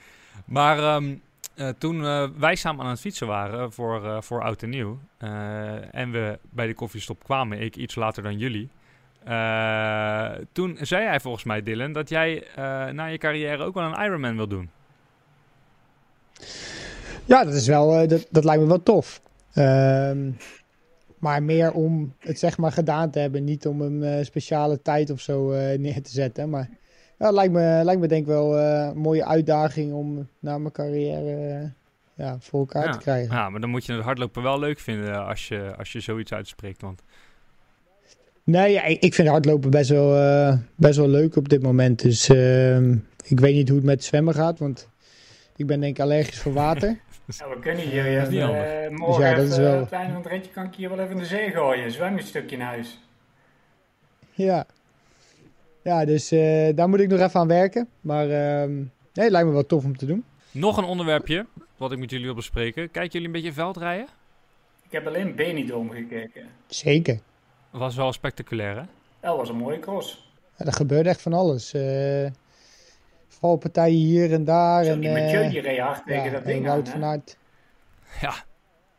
Maar 0.45 0.79
ehm, 0.79 1.15
eh, 1.55 1.69
toen 1.79 2.01
wij 2.39 2.55
samen 2.55 2.85
aan 2.85 2.91
het 2.91 3.01
fietsen 3.01 3.27
waren 3.27 3.73
voor, 3.73 4.23
voor 4.23 4.43
Oud 4.43 4.63
en 4.63 4.71
Nieuw... 4.71 4.99
en 5.91 6.11
we 6.11 6.39
bij 6.51 6.67
de 6.67 6.75
koffiestop 6.75 7.25
kwamen, 7.25 7.61
ik 7.61 7.77
iets 7.77 7.95
later 7.95 8.23
dan 8.23 8.39
jullie... 8.39 8.69
toen 10.53 10.77
zei 10.81 11.07
hij 11.07 11.21
volgens 11.21 11.45
mij, 11.45 11.63
Dylan, 11.63 11.93
dat 11.93 12.09
jij 12.09 12.47
na 12.93 13.05
je 13.05 13.19
carrière 13.19 13.65
ook 13.65 13.75
wel 13.75 13.85
een 13.85 14.05
Ironman 14.05 14.37
wil 14.37 14.49
doen. 14.49 14.71
Ja, 17.29 17.45
dat 17.45 17.55
is 17.55 17.67
wel, 17.67 17.97
eh, 17.99 18.09
dat, 18.09 18.27
dat 18.31 18.45
lijkt 18.45 18.63
me 18.63 18.69
wel 18.69 18.83
tof. 18.83 19.21
Ehm, 19.53 20.31
maar 21.19 21.43
meer 21.43 21.73
om 21.73 22.15
het 22.19 22.39
zeg 22.39 22.59
maar 22.59 22.73
gedaan 22.73 23.11
te 23.11 23.19
hebben, 23.19 23.45
niet 23.45 23.67
om 23.67 23.81
een 23.81 24.03
eh, 24.03 24.25
speciale 24.25 24.83
tijd 24.83 25.11
of 25.11 25.21
zo 25.21 25.51
eh, 25.53 25.79
neer 25.79 26.03
te 26.03 26.11
zetten. 26.11 26.51
Maar 26.51 26.69
ja, 27.19 27.31
lijkt 27.31 27.53
me, 27.53 27.81
lijkt 27.85 28.01
me 28.01 28.07
denk 28.09 28.21
ik 28.23 28.27
wel 28.29 28.59
een 28.59 28.99
mooie 28.99 29.25
uitdaging 29.27 29.93
om 29.93 30.29
na 30.39 30.59
mijn 30.59 30.73
carrière 30.73 31.71
ja, 32.15 32.37
voor 32.41 32.61
elkaar 32.61 32.85
Ja. 32.85 32.93
te 32.93 32.99
krijgen. 32.99 33.35
Ja, 33.37 33.49
maar 33.51 33.61
dan 33.61 33.71
moet 33.71 33.87
je 33.87 33.93
het 33.93 34.05
hardlopen 34.05 34.43
wel 34.43 34.59
leuk 34.59 34.79
vinden 34.79 35.27
als 35.27 35.49
je, 35.49 35.75
als 35.79 35.93
je 35.93 36.01
zoiets 36.01 36.33
uitspreekt. 36.33 36.81
Want 36.81 37.03
Nee, 38.45 38.73
ja, 38.73 38.85
ik, 38.85 39.03
ik 39.03 39.15
vind 39.15 39.29
hardlopen 39.29 39.71
best 39.71 39.91
wel, 39.91 40.59
best 40.77 40.97
wel 40.97 41.09
leuk 41.09 41.37
op 41.37 41.49
dit 41.49 41.63
moment. 41.63 42.03
Dus 42.03 42.29
ehm, 42.29 42.97
ik 43.25 43.41
weet 43.41 43.55
niet 43.55 43.69
hoe 43.69 43.77
het 43.77 43.87
met 43.87 44.05
zwemmen 44.05 44.35
gaat, 44.35 44.59
want 44.59 44.89
ik 45.57 45.67
ben 45.67 45.81
denk 45.81 45.97
ik 45.97 46.03
allergisch 46.03 46.39
voor 46.39 46.53
water. 46.53 46.99
Ja, 47.37 47.49
we 47.49 47.59
kunnen 47.61 47.85
hier 47.89 48.03
Dat 48.19 48.23
is 48.23 48.29
niet 48.29 48.41
eh, 48.41 48.89
morgen 48.89 49.07
Dus 49.07 49.17
ja, 49.31 49.35
dat 49.35 49.45
is 49.45 49.51
even, 49.53 49.63
wel- 49.63 49.87
van 49.87 50.15
het 50.15 50.27
ritje 50.27 50.51
kan 50.53 50.65
ik 50.65 50.75
hier 50.75 50.89
wel 50.89 50.99
even 50.99 51.11
in 51.11 51.19
de 51.19 51.25
zee 51.25 51.51
gooien. 51.51 51.91
Zwem 51.93 52.17
een 52.17 52.23
stukje 52.23 52.57
in 52.57 52.63
huis. 52.63 52.99
ja. 54.33 54.67
Ja, 55.83 56.05
dus 56.05 56.31
eh, 56.31 56.77
daar 56.77 56.89
moet 56.89 57.01
ik 57.01 57.09
nog 57.09 57.21
even 57.21 57.41
aan 57.41 57.47
werken. 57.49 57.89
Maar 58.01 58.31
ehm, 58.31 58.75
nee, 58.77 58.89
het 59.13 59.31
lijkt 59.31 59.47
me 59.47 59.53
wel 59.53 59.67
tof 59.67 59.85
om 59.85 59.97
te 59.97 60.07
doen. 60.07 60.25
Nog 60.51 60.77
een 60.77 60.85
onderwerpje 60.85 61.47
wat 61.77 61.93
ik 61.93 61.99
met 61.99 62.11
jullie 62.11 62.27
wil 62.27 62.35
bespreken. 62.35 62.91
Kijken 62.91 63.11
jullie 63.13 63.27
een 63.27 63.33
beetje 63.33 63.53
veldrijden? 63.53 64.07
Ik 64.83 64.93
heb 64.93 65.07
alleen 65.07 65.35
Benidorm 65.35 65.91
gekeken. 65.91 66.49
Zeker. 66.67 67.19
Was 67.71 67.97
wel 67.97 68.13
spectaculair, 68.13 68.77
hè? 68.77 68.83
Dat 69.21 69.37
was 69.37 69.49
een 69.49 69.57
mooie 69.57 69.79
cross. 69.79 70.31
Ja, 70.57 70.65
er 70.67 70.73
gebeurt 70.73 71.07
echt 71.07 71.23
van 71.23 71.33
alles. 71.33 71.75
eh 71.75 72.27
valpartijen 73.39 73.97
hier 73.99 74.33
en 74.33 74.45
daar. 74.45 74.85
Zo, 74.85 74.93
en, 74.93 75.01
die 75.01 75.09
eh, 75.09 75.23
Mathieu 75.23 75.49
die 75.51 75.61
reed 75.61 75.79
hard 75.79 76.03
tegen 76.07 76.25
ja, 76.25 76.31
dat 76.31 76.41
en 76.43 76.47
ding 76.47 76.67
Wout 76.67 76.87
aan, 76.87 76.93
van 76.93 77.03
hè? 77.03 77.07
Aert. 77.09 77.37
Ja, 78.21 78.33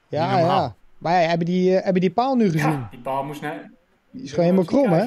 Ja, 0.08 0.38
ja. 0.40 0.76
Maar 0.98 1.22
ja, 1.22 1.28
hebben 1.28 1.46
die, 1.46 1.76
eh, 1.78 1.84
hebben 1.84 2.02
die 2.02 2.12
paal 2.12 2.36
nu 2.36 2.50
gezien? 2.52 2.70
Ja, 2.72 2.88
die 2.92 3.00
paal 3.00 3.24
moest 3.24 3.42
naar... 3.42 3.72
Die 4.12 4.24
is 4.24 4.30
gewoon 4.30 4.46
helemaal 4.46 4.66
krom, 4.66 4.90
hè? 4.92 5.06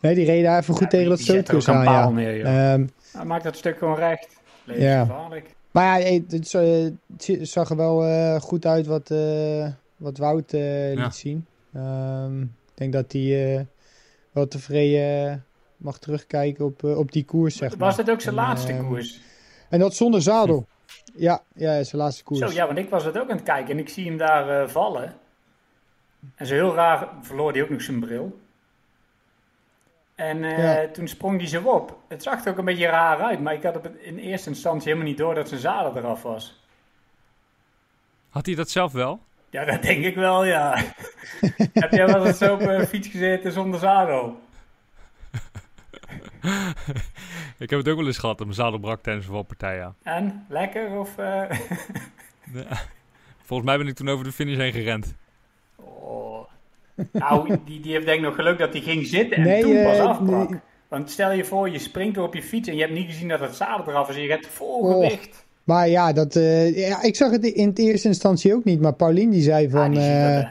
Nee, 0.00 0.14
die 0.14 0.24
reden 0.26 0.44
daar 0.44 0.58
even 0.60 0.74
goed 0.74 0.82
Ja, 0.82 0.88
tegen 0.88 1.16
die- 1.16 1.16
dat 1.16 1.18
er 1.36 1.42
stootkus 1.42 1.66
een 1.66 1.74
aan, 1.74 1.84
ja. 1.84 1.90
paal 2.00 2.12
neer, 2.12 2.36
joh. 2.36 2.72
Ehm, 2.72 2.86
Hij 3.12 3.24
maakt 3.24 3.44
dat 3.44 3.56
stuk 3.56 3.78
gewoon 3.78 3.96
recht. 3.96 4.36
Ja. 4.64 4.72
Levensgevaarlijk. 4.74 5.54
maar 5.70 6.00
ja, 6.00 6.20
het, 6.28 6.54
eh, 6.54 6.84
het 7.16 7.48
zag 7.48 7.70
er 7.70 7.76
wel 7.76 8.04
eh, 8.04 8.40
goed 8.40 8.66
uit 8.66 8.86
wat, 8.86 9.10
eh, 9.10 9.66
wat 9.96 10.18
Wout 10.18 10.52
eh, 10.52 10.60
liet 10.88 10.98
Ja. 10.98 11.10
zien. 11.10 11.46
Ehm, 11.74 12.40
ik 12.42 12.48
denk 12.74 12.92
dat 12.92 13.12
hij 13.12 13.54
eh, 13.56 13.60
wel 14.32 14.48
tevreden 14.48 15.44
mag 15.78 15.98
terugkijken 15.98 16.64
op, 16.64 16.84
eh, 16.84 16.98
op 16.98 17.12
die 17.12 17.24
koers, 17.24 17.56
zeg 17.56 17.70
maar. 17.70 17.78
Was 17.78 17.96
het 17.96 18.10
ook 18.10 18.20
zijn 18.20 18.36
En, 18.38 18.42
laatste 18.42 18.72
ehm, 18.72 18.86
koers? 18.86 19.20
En 19.68 19.78
dat 19.78 19.94
zonder 19.94 20.22
zadel. 20.22 20.66
Ja, 21.14 21.42
ja, 21.54 21.82
zijn 21.82 22.02
laatste 22.02 22.24
koers. 22.24 22.40
Zo, 22.40 22.50
ja, 22.50 22.66
want 22.66 22.78
ik 22.78 22.90
was 22.90 23.04
het 23.04 23.18
ook 23.18 23.30
aan 23.30 23.36
het 23.36 23.44
kijken 23.44 23.70
en 23.70 23.78
ik 23.78 23.88
zie 23.88 24.06
hem 24.06 24.16
daar 24.16 24.62
eh, 24.62 24.68
vallen. 24.68 25.14
En 26.34 26.46
zo 26.46 26.54
heel 26.54 26.74
raar 26.74 27.08
verloor 27.22 27.52
hij 27.52 27.62
ook 27.62 27.70
nog 27.70 27.82
zijn 27.82 28.00
bril. 28.00 28.38
En 30.14 30.44
eh, 30.44 30.82
Ja. 30.82 30.88
toen 30.92 31.08
sprong 31.08 31.38
hij 31.38 31.46
zo 31.48 31.62
op. 31.62 31.98
Het 32.08 32.22
zag 32.22 32.44
er 32.44 32.50
ook 32.50 32.58
een 32.58 32.64
beetje 32.64 32.86
raar 32.86 33.18
uit, 33.18 33.40
maar 33.40 33.54
ik 33.54 33.62
had 33.62 33.76
op 33.76 33.82
het, 33.82 33.96
in 34.00 34.18
eerste 34.18 34.48
instantie 34.48 34.86
helemaal 34.88 35.08
niet 35.08 35.18
door 35.18 35.34
dat 35.34 35.48
zijn 35.48 35.60
zadel 35.60 35.96
eraf 35.96 36.22
was. 36.22 36.60
had 38.28 38.46
hij 38.46 38.54
dat 38.54 38.70
zelf 38.70 38.92
wel? 38.92 39.20
Ja, 39.50 39.64
dat 39.64 39.82
denk 39.82 40.04
ik 40.04 40.14
wel, 40.14 40.44
ja. 40.44 40.76
Heb 41.72 41.92
jij 41.92 42.06
wel 42.06 42.26
eens 42.26 42.38
zo 42.38 42.54
op 42.54 42.60
een 42.60 42.86
fiets 42.86 43.08
gezeten 43.08 43.52
zonder 43.52 43.80
zadel? 43.80 44.40
ik 47.58 47.70
heb 47.70 47.78
het 47.78 47.88
ook 47.88 47.96
wel 47.96 48.06
eens 48.06 48.18
gehad 48.18 48.38
dat 48.38 48.46
mijn 48.46 48.58
zadel 48.58 48.78
brak 48.78 49.02
tijdens 49.02 49.26
een 49.26 49.32
valpartij, 49.32 49.76
ja. 49.76 49.94
En? 50.02 50.44
Lekker? 50.48 50.98
Of, 50.98 51.18
eh, 51.18 51.42
Volgens 53.44 53.68
mij 53.68 53.78
ben 53.78 53.86
ik 53.86 53.94
toen 53.94 54.08
over 54.08 54.24
de 54.24 54.32
finish 54.32 54.56
heen 54.56 54.72
gerend. 54.72 55.14
Oh. 55.76 56.44
Nou, 57.12 57.58
die, 57.64 57.80
die 57.80 57.92
heeft 57.92 58.06
denk 58.06 58.18
ik 58.18 58.24
nog 58.24 58.34
geluk 58.34 58.58
dat 58.58 58.72
hij 58.72 58.82
ging 58.82 59.06
zitten 59.06 59.36
en 59.36 59.42
Nee, 59.42 59.62
toen 59.62 59.76
eh, 59.76 59.84
pas 59.84 59.98
afbrak. 59.98 60.50
nee. 60.50 60.60
Want 60.88 61.10
stel 61.10 61.32
je 61.32 61.44
voor, 61.44 61.70
je 61.70 61.78
springt 61.78 62.16
weer 62.16 62.24
op 62.24 62.34
je 62.34 62.42
fiets 62.42 62.68
en 62.68 62.74
je 62.74 62.80
hebt 62.80 62.92
niet 62.92 63.06
gezien 63.06 63.28
dat 63.28 63.40
het 63.40 63.54
zadel 63.54 63.88
eraf 63.88 64.08
is 64.08 64.16
en 64.16 64.22
je 64.22 64.30
hebt 64.30 64.46
vol 64.46 64.80
Oh. 64.80 64.92
gewicht. 64.94 65.46
Maar 65.64 65.88
ja, 65.88 66.12
dat, 66.12 66.36
eh, 66.36 66.88
ja, 66.88 67.02
ik 67.02 67.16
zag 67.16 67.30
het 67.30 67.44
in 67.44 67.68
het 67.68 67.78
eerste 67.78 68.08
instantie 68.08 68.54
ook 68.54 68.64
niet. 68.64 68.80
Maar 68.80 68.94
Paulien 68.94 69.30
die 69.30 69.42
zei 69.42 69.66
Ah, 69.66 69.72
van... 69.72 69.90
die 69.90 70.00
eh, 70.00 70.46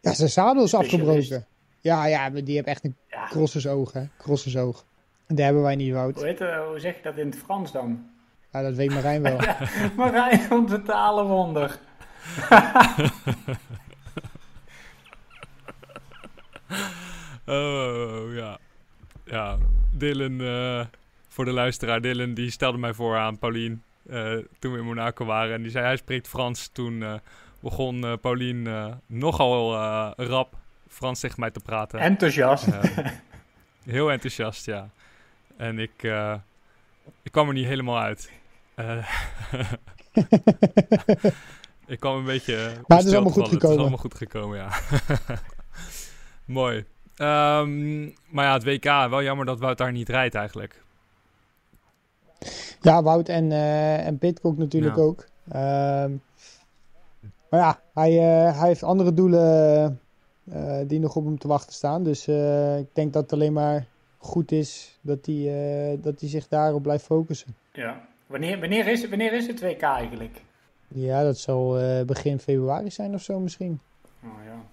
ja, 0.00 0.12
zijn 0.14 0.28
zadel 0.28 0.62
is 0.62 0.70
Specialist. 0.70 1.02
afgebroken. 1.02 1.46
Ja, 1.86 2.06
ja, 2.06 2.28
maar 2.28 2.44
die 2.44 2.54
heeft 2.54 2.66
echt 2.66 2.84
een 2.84 2.96
Ja. 3.08 3.26
crossersoog, 3.28 3.92
hè. 3.92 4.02
Crossersoog. 4.18 4.84
En 5.26 5.34
daar 5.34 5.44
hebben 5.44 5.62
wij 5.62 5.76
niet, 5.76 5.92
Wout. 5.92 6.14
Hoe, 6.14 6.24
heet, 6.24 6.38
hoe 6.38 6.76
zeg 6.78 6.96
je 6.96 7.02
dat 7.02 7.16
in 7.16 7.26
het 7.26 7.36
Frans 7.38 7.72
dan? 7.72 8.06
Ja, 8.52 8.62
dat 8.62 8.74
weet 8.74 8.90
Marijn 8.94 9.22
wel. 9.22 9.38
Marijn, 9.96 10.52
onze 10.52 10.82
talenwonder. 10.82 11.78
Oh, 17.46 18.34
ja. 18.34 18.58
Ja, 19.24 19.56
Dylan, 19.92 20.40
eh, 20.40 20.86
voor 21.28 21.44
de 21.44 21.50
luisteraar, 21.52 22.00
Dylan 22.00 22.34
die 22.34 22.50
stelde 22.50 22.78
mij 22.78 22.92
voor 22.94 23.16
aan 23.16 23.38
Paulien 23.38 23.82
eh, 24.08 24.32
toen 24.58 24.72
we 24.72 24.78
in 24.78 24.84
Monaco 24.84 25.24
waren. 25.24 25.54
En 25.54 25.62
die 25.62 25.70
zei, 25.70 25.84
hij 25.84 25.96
spreekt 25.96 26.28
Frans. 26.28 26.68
Toen 26.68 27.02
eh, 27.02 27.14
begon 27.60 28.04
eh 28.04 28.12
Paulien 28.20 28.66
eh, 28.66 28.86
nogal 29.06 29.74
eh, 29.74 30.10
rap 30.16 30.54
Frans 30.96 31.20
tegen 31.20 31.40
mij 31.40 31.50
te 31.50 31.60
praten. 31.60 31.98
Enthousiast. 32.00 32.66
Eh, 32.66 33.06
heel 33.84 34.10
enthousiast, 34.10 34.66
ja. 34.66 34.88
En 35.56 35.78
ik, 35.78 36.02
eh, 36.02 36.34
ik 37.22 37.32
kwam 37.32 37.48
er 37.48 37.54
niet 37.54 37.66
helemaal 37.66 37.98
uit. 37.98 38.30
Eh, 38.74 39.10
ik 41.86 42.00
kwam 42.00 42.16
een 42.16 42.24
beetje. 42.24 42.72
Maar 42.86 42.98
het 42.98 43.06
is 43.06 43.12
allemaal 43.12 43.32
goed 43.32 43.42
vallen. 43.42 43.54
Het 43.54 43.62
is 43.62 43.68
gekomen. 43.68 43.78
allemaal 43.78 43.98
goed 43.98 44.14
gekomen, 44.14 44.58
ja. 44.58 44.68
Mooi. 46.44 46.84
Ehm, 47.16 48.02
maar 48.04 48.44
ja, 48.44 48.52
het 48.52 48.64
WK, 48.64 48.84
wel 48.84 49.22
jammer 49.22 49.46
dat 49.46 49.58
Wout 49.60 49.78
daar 49.78 49.92
niet 49.92 50.08
rijdt 50.08 50.34
eigenlijk. 50.34 50.82
Ja, 52.80 53.02
Wout 53.02 53.28
en, 53.28 53.52
eh 53.52 54.06
en 54.06 54.18
Pitcock 54.18 54.56
natuurlijk 54.58 54.96
Ja. 54.96 55.02
ook. 55.02 55.26
Ehm, 55.48 56.12
maar 57.50 57.60
ja, 57.60 57.80
hij, 57.94 58.12
hij 58.52 58.68
heeft 58.68 58.82
andere 58.82 59.14
doelen 59.14 60.00
eh, 60.50 60.78
die 60.86 61.00
nog 61.00 61.16
op 61.16 61.24
hem 61.24 61.38
te 61.38 61.48
wachten 61.48 61.74
staan. 61.74 62.04
Dus 62.04 62.26
eh, 62.26 62.78
ik 62.78 62.88
denk 62.92 63.12
dat 63.12 63.22
het 63.22 63.32
alleen 63.32 63.52
maar 63.52 63.86
goed 64.18 64.52
is 64.52 64.98
dat 65.00 65.26
hij, 65.26 65.34
eh, 65.92 65.98
dat 66.02 66.20
hij 66.20 66.28
zich 66.28 66.48
daarop 66.48 66.82
blijft 66.82 67.04
focussen. 67.04 67.54
Ja. 67.72 68.06
Wanneer, 68.26 68.60
wanneer, 68.60 68.86
is, 68.86 69.08
wanneer 69.08 69.32
is 69.32 69.46
het 69.46 69.60
WK 69.60 69.82
eigenlijk? 69.82 70.42
Ja, 70.88 71.22
dat 71.22 71.38
zal 71.38 71.78
eh, 71.78 72.04
begin 72.04 72.38
februari 72.38 72.90
zijn 72.90 73.14
of 73.14 73.22
zo 73.22 73.40
misschien. 73.40 73.80
Oh 74.24 74.44
ja. 74.44 74.64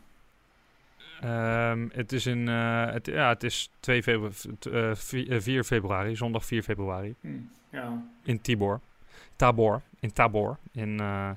Ehm, 1.24 1.88
het 1.92 2.12
is 2.12 2.26
in, 2.26 2.48
eh, 2.48 2.92
het, 2.92 3.06
ja, 3.06 3.30
het 3.30 3.44
is 3.44 3.70
2 3.80 4.04
februari, 4.04 4.34
eh, 5.30 5.40
4 5.40 5.64
februari, 5.64 6.16
zondag 6.16 6.46
4 6.46 6.64
februari. 6.64 7.16
Hm. 7.22 7.28
ja. 7.70 8.04
in 8.24 8.42
Tibor. 8.42 8.80
Tabor. 9.36 9.82
In 10.00 10.14
Tabor. 10.14 10.58
In 10.72 11.00
eh, 11.00 11.30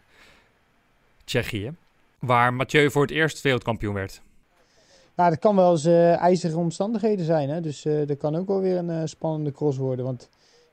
Tsjechië. 1.25 1.73
Waar 2.19 2.55
Mathieu 2.55 2.91
voor 2.91 3.03
het 3.03 3.11
eerst 3.11 3.41
wereldkampioen 3.41 3.95
werd. 3.95 4.23
Ja, 5.17 5.29
dat 5.29 5.39
kan 5.39 5.57
wel 5.57 5.71
eens 5.71 5.85
eh, 5.85 6.17
ijzige 6.17 6.57
omstandigheden 6.57 7.25
zijn. 7.25 7.49
Hè? 7.49 7.61
Dus 7.61 7.85
eh 7.85 8.07
dat 8.07 8.17
kan 8.17 8.37
ook 8.37 8.47
wel 8.47 8.61
weer 8.61 8.77
een 8.77 8.91
eh, 8.91 9.03
spannende 9.05 9.53
cross 9.53 9.79
worden. 9.79 10.05
Want 10.05 10.29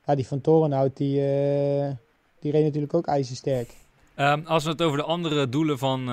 ja, 0.06 0.16
die 0.16 0.28
van 0.28 0.42
Torenhout, 0.42 0.98
die, 0.98 1.20
eh, 1.20 1.92
die 2.40 2.52
reed 2.52 2.64
natuurlijk 2.64 2.94
ook 2.94 3.08
ijzersterk. 3.08 3.74
Ehm, 4.16 4.42
als 4.46 4.64
we 4.64 4.70
het 4.70 4.82
over 4.82 4.98
de 4.98 5.04
andere 5.04 5.50
doelen 5.50 5.78
van 5.78 6.06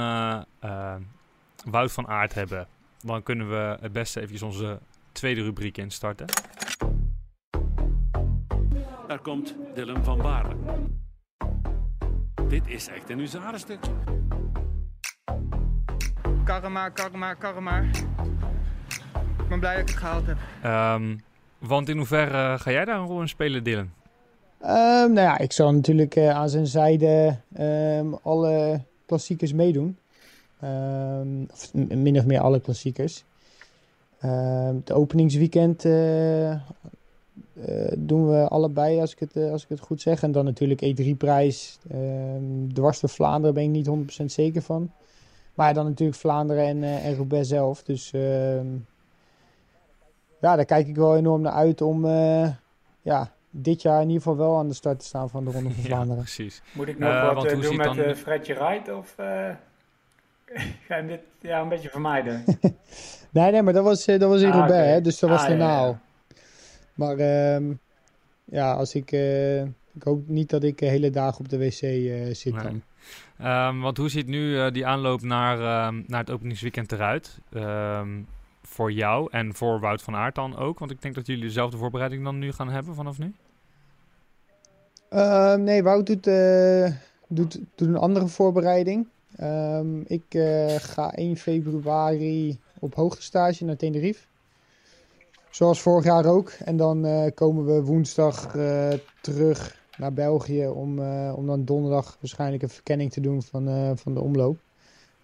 Wout 1.64 1.92
van 1.92 2.08
Aert 2.08 2.34
hebben, 2.34 2.66
dan 3.00 3.22
kunnen 3.22 3.48
we 3.48 3.76
het 3.80 3.92
beste 3.92 4.20
even 4.20 4.46
onze 4.46 4.78
tweede 5.12 5.42
rubriek 5.42 5.78
instarten. 5.78 6.26
Daar 9.06 9.20
komt 9.20 9.54
Dylan 9.74 10.04
van 10.04 10.18
Baarle. 10.18 10.54
Dit 12.48 12.66
is 12.66 12.88
echt 12.88 13.10
een 13.10 13.20
Karma, 16.44 16.88
karma, 16.88 17.34
karma. 17.34 17.80
Ik 19.38 19.48
ben 19.48 19.58
blij 19.58 19.72
dat 19.72 19.82
ik 19.82 19.88
het 19.88 19.98
gehaald 19.98 20.26
heb. 20.26 20.36
Ehm, 20.62 21.16
want 21.58 21.88
in 21.88 21.96
hoeverre 21.96 22.58
ga 22.58 22.70
jij 22.70 22.84
daar 22.84 22.98
een 22.98 23.06
rol 23.06 23.20
in 23.20 23.28
spelen, 23.28 23.64
Dylan? 23.64 23.90
Ehm, 24.60 25.12
nou 25.12 25.20
ja, 25.20 25.38
ik 25.38 25.52
zal 25.52 25.72
natuurlijk 25.72 26.16
eh, 26.16 26.30
aan 26.30 26.48
zijn 26.48 26.66
zijde 26.66 27.36
ehm, 27.54 28.12
alle 28.22 28.80
klassiekers 29.06 29.52
meedoen. 29.52 29.98
Ehm, 30.60 31.42
of 31.52 31.74
min 31.74 32.18
of 32.18 32.24
meer 32.24 32.40
alle 32.40 32.60
klassiekers. 32.60 33.24
Ehm 34.20 34.74
het 34.74 34.92
openingsweekend 34.92 35.84
eh, 35.84 36.50
eh, 36.52 36.58
doen 37.96 38.28
we 38.28 38.48
allebei, 38.48 39.00
als 39.00 39.12
ik, 39.12 39.18
het, 39.18 39.50
als 39.50 39.62
ik 39.62 39.68
het 39.68 39.80
goed 39.80 40.00
zeg. 40.00 40.22
En 40.22 40.32
dan 40.32 40.44
natuurlijk 40.44 40.84
E3-prijs. 40.84 41.78
Ehm 41.90 42.72
dwars 42.72 43.00
door 43.00 43.10
Vlaanderen 43.10 43.54
ben 43.54 43.64
ik 43.64 43.70
niet 43.70 43.86
100% 44.22 44.24
zeker 44.24 44.62
van. 44.62 44.90
Maar 45.60 45.74
dan 45.74 45.84
natuurlijk 45.84 46.18
Vlaanderen 46.18 46.64
en, 46.66 46.82
eh 46.82 47.06
en 47.06 47.14
Roubaix 47.16 47.48
zelf. 47.48 47.82
Dus 47.82 48.12
ehm, 48.12 48.66
ja, 50.40 50.56
daar 50.56 50.64
kijk 50.64 50.86
ik 50.88 50.96
wel 50.96 51.16
enorm 51.16 51.40
naar 51.40 51.52
uit 51.52 51.80
om 51.82 52.04
eh, 52.04 52.48
ja, 53.02 53.32
dit 53.50 53.82
jaar 53.82 54.00
in 54.02 54.06
ieder 54.08 54.22
geval 54.22 54.36
wel 54.36 54.58
aan 54.58 54.68
de 54.68 54.74
start 54.74 54.98
te 54.98 55.04
staan 55.04 55.30
van 55.30 55.44
de 55.44 55.50
Ronde 55.50 55.70
van 55.70 55.78
Ja, 55.82 55.88
Vlaanderen. 55.88 56.22
precies. 56.22 56.62
Moet 56.72 56.88
ik 56.88 56.98
nog 56.98 57.08
Eh, 57.10 57.22
wat 57.26 57.34
want 57.34 57.50
hoe 57.52 57.62
doen 57.62 57.76
met 57.76 57.94
dan- 57.94 58.14
Fredje 58.16 58.54
Wright 58.54 58.92
of 58.92 59.14
eh, 59.18 59.26
ga 60.86 60.96
je 60.96 61.06
dit 61.06 61.20
ja, 61.40 61.60
een 61.60 61.68
beetje 61.68 61.88
vermijden? 61.90 62.44
Nee, 63.32 63.50
nee, 63.52 63.62
maar 63.62 63.72
dat 63.72 63.84
was, 63.84 64.06
eh, 64.06 64.18
dat 64.18 64.28
was 64.30 64.40
in 64.42 64.50
Ah, 64.50 64.54
Roubaix, 64.58 64.90
hè, 64.92 65.00
dus 65.00 65.18
dat 65.18 65.30
was 65.30 65.40
Ah, 65.40 65.48
daarna 65.48 65.64
ja, 65.68 65.70
ja. 65.72 65.78
al. 65.86 65.98
Maar 66.94 67.16
ehm, 67.18 67.72
ja, 68.44 68.72
als 68.72 68.94
ik, 68.94 69.12
eh, 69.12 69.60
ik 69.62 70.02
hoop 70.04 70.28
niet 70.28 70.50
dat 70.50 70.62
ik 70.62 70.78
de 70.78 70.86
hele 70.86 71.10
dagen 71.10 71.40
op 71.40 71.48
de 71.48 71.58
wc 71.58 71.80
eh, 71.82 72.34
zit 72.34 72.54
Nee. 72.54 72.62
dan. 72.62 72.82
Ehm, 73.42 73.78
want 73.80 73.96
hoe 73.96 74.08
ziet 74.08 74.26
nu 74.26 74.58
eh, 74.58 74.72
die 74.72 74.86
aanloop 74.86 75.22
naar, 75.22 75.58
ehm, 75.58 76.02
naar 76.06 76.20
het 76.20 76.30
openingsweekend 76.30 76.92
eruit? 76.92 77.38
Ehm, 77.52 78.22
voor 78.62 78.92
jou 78.92 79.28
en 79.30 79.54
voor 79.54 79.80
Wout 79.80 80.02
van 80.02 80.14
Aert 80.14 80.34
dan 80.34 80.56
ook? 80.56 80.78
Want 80.78 80.90
ik 80.90 81.02
denk 81.02 81.14
dat 81.14 81.26
jullie 81.26 81.42
dezelfde 81.42 81.76
voorbereiding 81.76 82.24
dan 82.24 82.38
nu 82.38 82.52
gaan 82.52 82.68
hebben 82.68 82.94
vanaf 82.94 83.18
nu. 83.18 83.34
Nee, 85.64 85.82
Wout 85.82 86.06
doet, 86.06 86.26
eh, 86.26 86.92
doet, 87.28 87.58
doet 87.74 87.88
een 87.88 87.96
andere 87.96 88.26
voorbereiding. 88.28 89.06
Ik 90.06 90.24
eh, 90.28 90.74
ga 90.78 91.12
1 91.14 91.36
februari 91.36 92.58
op 92.78 92.94
hoogtestage 92.94 93.64
naar 93.64 93.76
Tenerife. 93.76 94.24
Zoals 95.50 95.80
vorig 95.80 96.04
jaar 96.04 96.26
ook. 96.26 96.50
En 96.50 96.76
dan 96.76 97.30
komen 97.34 97.66
we 97.66 97.82
woensdag 97.82 98.56
terug 99.20 99.79
naar 100.00 100.12
België 100.12 100.66
om, 100.66 100.98
eh, 100.98 101.32
om 101.36 101.46
dan 101.46 101.64
donderdag 101.64 102.16
waarschijnlijk 102.20 102.62
een 102.62 102.68
verkenning 102.68 103.12
te 103.12 103.20
doen 103.20 103.42
van, 103.42 103.68
eh, 103.68 103.90
van 103.94 104.14
de 104.14 104.20
omloop. 104.20 104.58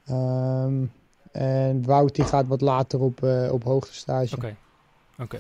Ehm, 0.07 0.85
en 1.33 1.85
Wout 1.85 2.15
die 2.15 2.25
gaat 2.25 2.47
wat 2.47 2.61
later 2.61 3.01
op, 3.01 3.23
eh 3.23 3.53
op 3.53 3.65
hoogtestage. 3.65 4.37
Oké. 4.37 4.57
Oké. 5.19 5.39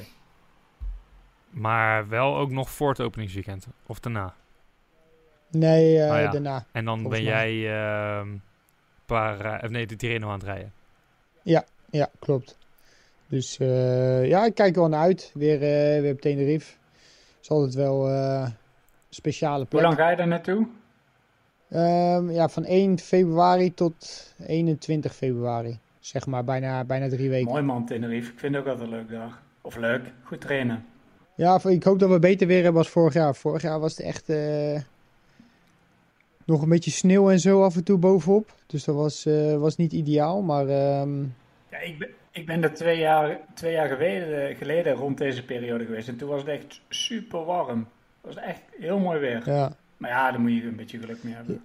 Maar 1.50 2.08
wel 2.08 2.36
ook 2.36 2.50
nog 2.50 2.70
voor 2.70 2.88
het 2.88 3.00
openingsweekend. 3.00 3.66
Of 3.86 4.00
daarna. 4.00 4.34
Nee, 5.50 6.02
Ah 6.02 6.20
ja. 6.20 6.30
daarna. 6.30 6.66
En 6.72 6.84
dan 6.84 7.02
ben 7.02 7.10
mij. 7.10 7.22
jij 7.22 7.78
ehm 7.78 8.28
paar, 9.06 9.64
of 9.64 9.70
nee, 9.70 9.86
de 9.86 9.96
Tirreno 9.96 10.26
aan 10.28 10.38
het 10.38 10.42
rijden. 10.42 10.72
Ja, 11.42 11.64
ja, 11.90 12.10
klopt. 12.18 12.58
Dus 13.28 13.56
ja, 14.22 14.44
ik 14.44 14.54
kijk 14.54 14.74
er 14.74 14.80
wel 14.80 14.88
naar 14.88 15.00
uit. 15.00 15.30
Weer, 15.34 15.58
weer 16.02 16.12
op 16.12 16.20
Tenerife. 16.20 16.76
is 17.40 17.50
altijd 17.50 17.74
wel 17.74 18.08
speciale 19.16 19.58
Hoe 19.58 19.66
plek. 19.66 19.82
lang 19.82 19.94
ga 19.96 20.10
je 20.10 20.16
daar 20.16 20.26
naartoe? 20.26 20.66
Ehm, 21.70 22.30
ja, 22.30 22.48
van 22.48 22.64
1 22.64 22.98
februari 22.98 23.74
tot 23.74 24.34
21 24.46 25.14
februari. 25.14 25.78
Zeg 26.00 26.26
maar 26.26 26.44
bijna, 26.44 26.84
bijna 26.84 27.08
drie 27.08 27.30
weken. 27.30 27.50
Mooi 27.50 27.62
man, 27.62 27.86
Tenerife. 27.86 28.32
Ik 28.32 28.38
vind 28.38 28.54
het 28.54 28.64
ook 28.64 28.68
altijd 28.70 28.90
een 28.90 28.96
leuk 28.96 29.10
dag. 29.10 29.42
Of 29.60 29.76
leuk, 29.76 30.12
goed 30.22 30.40
trainen. 30.40 30.84
Ja, 31.34 31.60
ik 31.64 31.82
hoop 31.84 31.98
dat 31.98 32.10
we 32.10 32.18
beter 32.18 32.46
weer 32.46 32.62
hebben 32.62 32.80
als 32.82 32.90
vorig 32.90 33.14
jaar. 33.14 33.34
Vorig 33.34 33.62
jaar 33.62 33.80
was 33.80 33.96
het 33.96 34.06
echt 34.06 34.28
eh, 34.28 34.80
nog 36.44 36.62
een 36.62 36.68
beetje 36.68 36.90
sneeuw 36.90 37.30
en 37.30 37.40
zo 37.40 37.62
af 37.62 37.76
en 37.76 37.84
toe 37.84 37.98
bovenop. 37.98 38.54
Dus 38.66 38.84
dat 38.84 38.94
was, 38.94 39.26
eh, 39.26 39.56
was 39.56 39.76
niet 39.76 39.92
ideaal. 39.92 40.42
Maar 40.42 40.68
ehm, 40.68 41.20
Ja, 41.70 41.78
ik 41.78 41.98
ben, 41.98 42.08
ik 42.30 42.46
ben 42.46 42.62
er 42.62 42.74
twee 42.74 42.98
jaar, 42.98 43.40
twee 43.54 43.72
jaar 43.72 43.88
geleden, 43.88 44.56
geleden 44.56 44.94
rond 44.94 45.18
deze 45.18 45.44
periode 45.44 45.84
geweest. 45.84 46.08
En 46.08 46.16
toen 46.16 46.28
was 46.28 46.40
het 46.40 46.50
echt 46.50 46.80
super 46.88 47.44
warm. 47.44 47.86
Het 48.26 48.34
was 48.34 48.44
echt 48.44 48.60
heel 48.78 48.98
mooi 48.98 49.18
weer. 49.18 49.42
ja, 49.44 49.76
Maar 49.96 50.10
ja, 50.10 50.30
daar 50.30 50.40
moet 50.40 50.52
je 50.54 50.62
een 50.64 50.76
beetje 50.76 50.98
geluk 50.98 51.22
mee 51.22 51.34
hebben. 51.34 51.64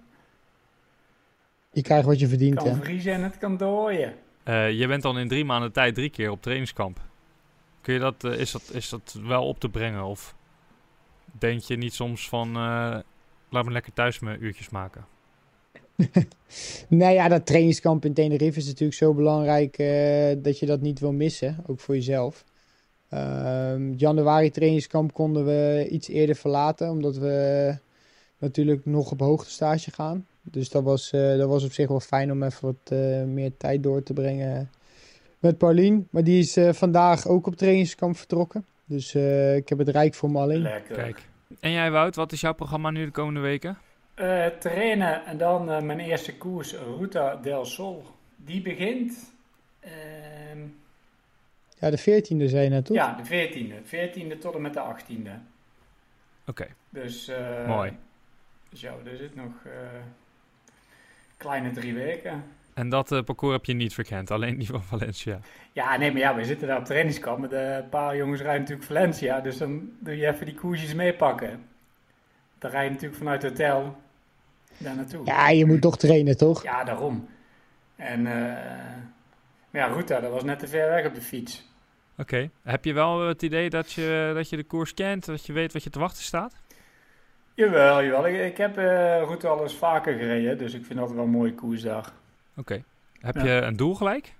je 1.72 1.82
krijgt 1.82 2.06
wat 2.06 2.14
je 2.18 2.26
Het 2.26 2.28
verdient. 2.28 2.54
kan 2.62 2.68
Hè? 2.68 2.74
vriezen 2.82 3.12
en 3.12 3.22
het 3.22 3.38
kan 3.38 3.56
dooien. 3.56 4.14
Eh, 4.42 4.70
je 4.72 4.86
bent 4.86 5.02
dan 5.02 5.18
in 5.18 5.28
drie 5.28 5.44
maanden 5.44 5.72
tijd 5.72 5.94
drie 5.94 6.10
keer 6.10 6.30
op 6.30 6.42
trainingskamp. 6.42 7.00
Kun 7.80 7.94
je 7.94 8.00
dat, 8.00 8.24
eh, 8.24 8.38
is, 8.38 8.50
dat, 8.50 8.70
is 8.72 8.88
dat 8.88 9.18
wel 9.22 9.46
op 9.48 9.60
te 9.60 9.68
brengen? 9.68 10.04
Of 10.04 10.34
denk 11.38 11.60
je 11.60 11.76
niet 11.76 11.94
soms 11.94 12.28
van, 12.28 12.48
eh, 12.48 12.98
laat 13.50 13.64
me 13.64 13.70
lekker 13.70 13.92
thuis 13.92 14.18
mijn 14.18 14.44
uurtjes 14.44 14.68
maken? 14.68 15.04
Nou 16.88 17.12
ja, 17.12 17.28
dat 17.28 17.46
trainingskamp 17.46 18.04
in 18.04 18.14
Tenerife 18.14 18.58
is 18.58 18.66
natuurlijk 18.66 18.98
zo 18.98 19.14
belangrijk 19.14 19.78
eh, 19.78 20.32
dat 20.38 20.58
je 20.58 20.66
dat 20.66 20.80
niet 20.80 21.00
wil 21.00 21.12
missen, 21.12 21.56
ook 21.66 21.80
voor 21.80 21.94
jezelf. 21.94 22.44
Ehm, 23.12 23.92
januari 23.92 24.50
trainingskamp 24.50 25.12
konden 25.12 25.44
we 25.44 25.88
iets 25.90 26.08
eerder 26.08 26.36
verlaten, 26.36 26.90
omdat 26.90 27.16
we 27.16 27.76
natuurlijk 28.38 28.86
nog 28.86 29.10
op 29.10 29.20
hoogtestage 29.20 29.90
gaan. 29.90 30.26
Dus 30.42 30.68
dat 30.68 30.82
was, 30.82 31.12
eh, 31.12 31.36
dat 31.36 31.48
was 31.48 31.64
op 31.64 31.72
zich 31.72 31.88
wel 31.88 32.00
fijn 32.00 32.32
om 32.32 32.42
even 32.42 32.64
wat 32.66 32.98
eh, 32.98 33.22
meer 33.22 33.56
tijd 33.56 33.82
door 33.82 34.02
te 34.02 34.12
brengen 34.12 34.70
met 35.38 35.58
Paulien. 35.58 36.08
Maar 36.10 36.24
die 36.24 36.38
is 36.38 36.56
eh, 36.56 36.72
vandaag 36.72 37.26
ook 37.26 37.46
op 37.46 37.56
trainingskamp 37.56 38.16
vertrokken. 38.16 38.64
Dus 38.84 39.14
eh, 39.14 39.56
ik 39.56 39.68
heb 39.68 39.78
het 39.78 39.88
rijk 39.88 40.14
voor 40.14 40.30
me 40.30 40.38
alleen. 40.38 40.62
Lekker. 40.62 40.94
Kijk. 40.94 41.28
En 41.60 41.70
jij 41.70 41.90
Wout, 41.90 42.16
wat 42.16 42.32
is 42.32 42.40
jouw 42.40 42.54
programma 42.54 42.90
nu 42.90 43.04
de 43.04 43.10
komende 43.10 43.40
weken? 43.40 43.78
Eh, 44.14 44.46
trainen 44.46 45.24
en 45.24 45.36
dan 45.36 45.70
eh, 45.70 45.82
mijn 45.82 46.00
eerste 46.00 46.36
koers, 46.36 46.74
Ruta 46.98 47.36
del 47.36 47.64
Sol. 47.64 48.04
Die 48.36 48.62
begint... 48.62 49.32
ehm, 49.80 50.58
Ja, 51.82 51.90
de 51.90 52.00
14e 52.00 52.44
zei 52.50 52.62
je 52.62 52.68
net, 52.68 52.84
toch? 52.84 52.96
ja, 52.96 53.20
de 53.22 53.50
14e. 53.50 53.84
14e 53.86 54.38
tot 54.38 54.54
en 54.54 54.60
met 54.60 54.74
de 54.74 54.80
18e. 54.80 55.30
Oké, 56.46 56.66
Dus, 56.88 57.28
eh, 57.28 57.66
mooi. 57.66 57.96
Dus 58.68 58.80
ja, 58.80 58.94
er 59.04 59.16
zit 59.16 59.34
nog 59.34 59.52
eh, 59.64 59.72
kleine 61.36 61.70
drie 61.70 61.94
weken. 61.94 62.44
En 62.74 62.88
dat 62.88 63.12
eh, 63.12 63.22
parcours 63.22 63.52
heb 63.52 63.64
je 63.64 63.72
niet 63.72 63.94
verkend, 63.94 64.30
alleen 64.30 64.58
die 64.58 64.66
van 64.66 64.82
Valencia. 64.82 65.38
Ja, 65.72 65.96
nee, 65.96 66.12
maar 66.12 66.20
ja, 66.20 66.34
we 66.34 66.44
zitten 66.44 66.68
daar 66.68 66.78
op 66.78 66.84
trainingskamp. 66.84 67.38
Met 67.38 67.52
een 67.52 67.88
paar 67.88 68.16
jongens 68.16 68.40
rijden 68.40 68.60
natuurlijk 68.60 68.86
Valencia. 68.86 69.40
Dus 69.40 69.56
dan 69.56 69.90
doe 69.98 70.16
je 70.16 70.26
even 70.26 70.46
die 70.46 70.54
koersjes 70.54 70.94
meepakken. 70.94 71.64
Dan 72.58 72.70
rij 72.70 72.84
je 72.84 72.90
natuurlijk 72.90 73.18
vanuit 73.18 73.42
het 73.42 73.50
hotel 73.50 73.96
daar 74.78 74.96
naartoe. 74.96 75.24
Ja, 75.26 75.48
je 75.48 75.66
moet 75.66 75.80
toch 75.80 75.96
trainen, 75.96 76.36
toch? 76.36 76.62
Ja, 76.62 76.84
daarom. 76.84 77.28
En 77.96 78.26
eh, 78.26 78.32
maar 79.70 79.80
ja, 79.80 79.86
Ruta, 79.86 80.20
dat 80.20 80.30
was 80.32 80.44
net 80.44 80.58
te 80.58 80.68
ver 80.68 80.88
weg 80.88 81.06
op 81.06 81.14
de 81.14 81.20
fiets. 81.20 81.70
Oké, 82.18 82.50
heb 82.62 82.84
je 82.84 82.92
wel 82.92 83.26
het 83.28 83.42
idee 83.42 83.70
dat 83.70 83.92
je, 83.92 84.32
dat 84.34 84.48
je 84.48 84.56
de 84.56 84.64
koers 84.64 84.94
kent, 84.94 85.24
dat 85.24 85.46
je 85.46 85.52
weet 85.52 85.72
wat 85.72 85.82
je 85.82 85.90
te 85.90 85.98
wachten 85.98 86.22
staat? 86.22 86.54
Jawel, 87.54 88.02
jawel. 88.04 88.26
Ik, 88.26 88.40
ik 88.50 88.56
heb 88.56 88.76
eh 88.78 89.22
Ruta 89.28 89.48
al 89.48 89.62
eens 89.62 89.74
vaker 89.74 90.14
gereden, 90.18 90.58
dus 90.58 90.74
ik 90.74 90.84
vind 90.84 90.98
dat 90.98 91.12
wel 91.12 91.24
een 91.24 91.30
mooie 91.30 91.54
koersdag. 91.54 92.14
Oké. 92.56 92.82
Heb 93.20 93.34
Ja. 93.34 93.44
je 93.44 93.50
een 93.50 93.76
doel 93.76 93.94
gelijk? 93.94 94.32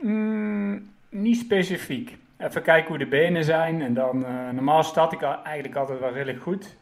Mm, 0.00 0.90
niet 1.08 1.36
specifiek. 1.38 2.16
Even 2.36 2.62
kijken 2.62 2.88
hoe 2.88 2.98
de 2.98 3.06
benen 3.06 3.44
zijn. 3.44 3.82
En 3.82 3.94
dan, 3.94 4.24
eh, 4.24 4.48
normaal 4.50 4.82
start 4.82 5.12
ik 5.12 5.22
eigenlijk 5.22 5.76
altijd 5.76 5.98
wel 6.00 6.12
redelijk 6.12 6.42
goed. 6.42 6.76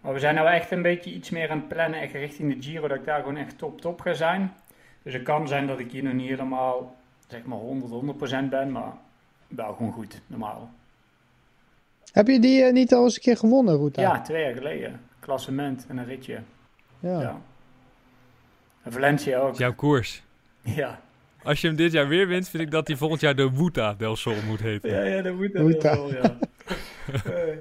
Maar 0.00 0.12
we 0.12 0.18
zijn 0.18 0.34
nou 0.34 0.48
echt 0.48 0.70
een 0.70 0.82
beetje 0.82 1.12
iets 1.12 1.30
meer 1.30 1.50
aan 1.50 1.58
het 1.58 1.68
plannen, 1.68 2.00
echt 2.00 2.12
richting 2.12 2.54
de 2.54 2.62
Giro, 2.62 2.88
dat 2.88 2.96
ik 2.98 3.04
daar 3.04 3.18
gewoon 3.18 3.36
echt 3.36 3.58
top 3.58 3.80
top 3.80 4.00
ga 4.00 4.12
zijn. 4.14 4.54
Dus 5.02 5.12
het 5.12 5.22
kan 5.22 5.48
zijn 5.48 5.66
dat 5.66 5.78
ik 5.78 5.90
hier 5.90 6.02
nog 6.02 6.12
niet 6.12 6.28
helemaal, 6.28 6.95
zeg 7.26 7.44
maar 7.44 7.58
100, 7.58 8.46
100% 8.46 8.48
ben, 8.50 8.70
maar 8.72 8.92
wel 9.48 9.72
gewoon 9.74 9.92
goed, 9.92 10.20
normaal. 10.26 10.70
Heb 12.12 12.26
je 12.26 12.40
die 12.40 12.62
eh, 12.62 12.72
niet 12.72 12.94
al 12.94 13.04
eens 13.04 13.14
een 13.16 13.22
keer 13.22 13.36
gewonnen, 13.36 13.76
Ruta? 13.78 14.00
Ja, 14.02 14.20
twee 14.22 14.42
jaar 14.42 14.54
geleden. 14.54 15.00
Klassement 15.20 15.84
en 15.88 15.96
een 15.96 16.04
ritje. 16.04 16.38
Ja. 16.98 17.20
Ja. 17.20 17.40
En 18.82 18.92
Valencia 18.92 19.38
ook. 19.38 19.56
Jouw 19.58 19.74
koers. 19.74 20.22
Ja. 20.62 21.00
Als 21.42 21.60
je 21.60 21.66
hem 21.66 21.76
dit 21.76 21.92
jaar 21.92 22.08
weer 22.08 22.26
wint, 22.28 22.48
vind 22.48 22.62
ik 22.62 22.70
dat 22.70 22.86
hij 22.86 22.96
volgend 22.96 23.20
jaar 23.20 23.36
de 23.36 23.50
Wuta 23.52 23.94
del 23.94 24.16
Sol 24.16 24.34
moet 24.46 24.60
heten. 24.60 24.90
Ja, 24.90 25.02
ja, 25.02 25.22
dat 25.22 25.34
moet 25.34 25.52
dat 25.52 25.62
Ruta. 25.66 25.94
wel, 25.94 26.12
ja. 26.14 26.36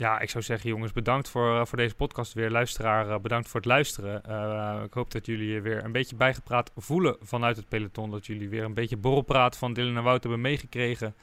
Ja, 0.00 0.20
ik 0.20 0.30
zou 0.30 0.44
zeggen, 0.44 0.68
jongens, 0.70 0.92
bedankt 0.92 1.28
voor, 1.28 1.60
eh, 1.60 1.66
voor 1.66 1.78
deze 1.78 1.94
podcast 1.94 2.32
weer. 2.32 2.50
Luisteraar, 2.50 3.10
eh, 3.10 3.18
bedankt 3.18 3.48
voor 3.48 3.60
het 3.60 3.68
luisteren. 3.68 4.24
Eh, 4.24 4.82
ik 4.84 4.92
hoop 4.92 5.10
dat 5.10 5.26
jullie 5.26 5.48
je 5.52 5.60
weer 5.60 5.84
een 5.84 5.92
beetje 5.92 6.16
bijgepraat 6.16 6.70
voelen 6.76 7.16
vanuit 7.20 7.56
het 7.56 7.68
peloton. 7.68 8.10
Dat 8.10 8.26
jullie 8.26 8.48
weer 8.48 8.64
een 8.64 8.74
beetje 8.74 8.96
borrelpraat 8.96 9.56
van 9.56 9.72
Dylan 9.72 9.96
en 9.96 10.02
Wout 10.02 10.22
hebben 10.22 10.40
meegekregen. 10.40 11.14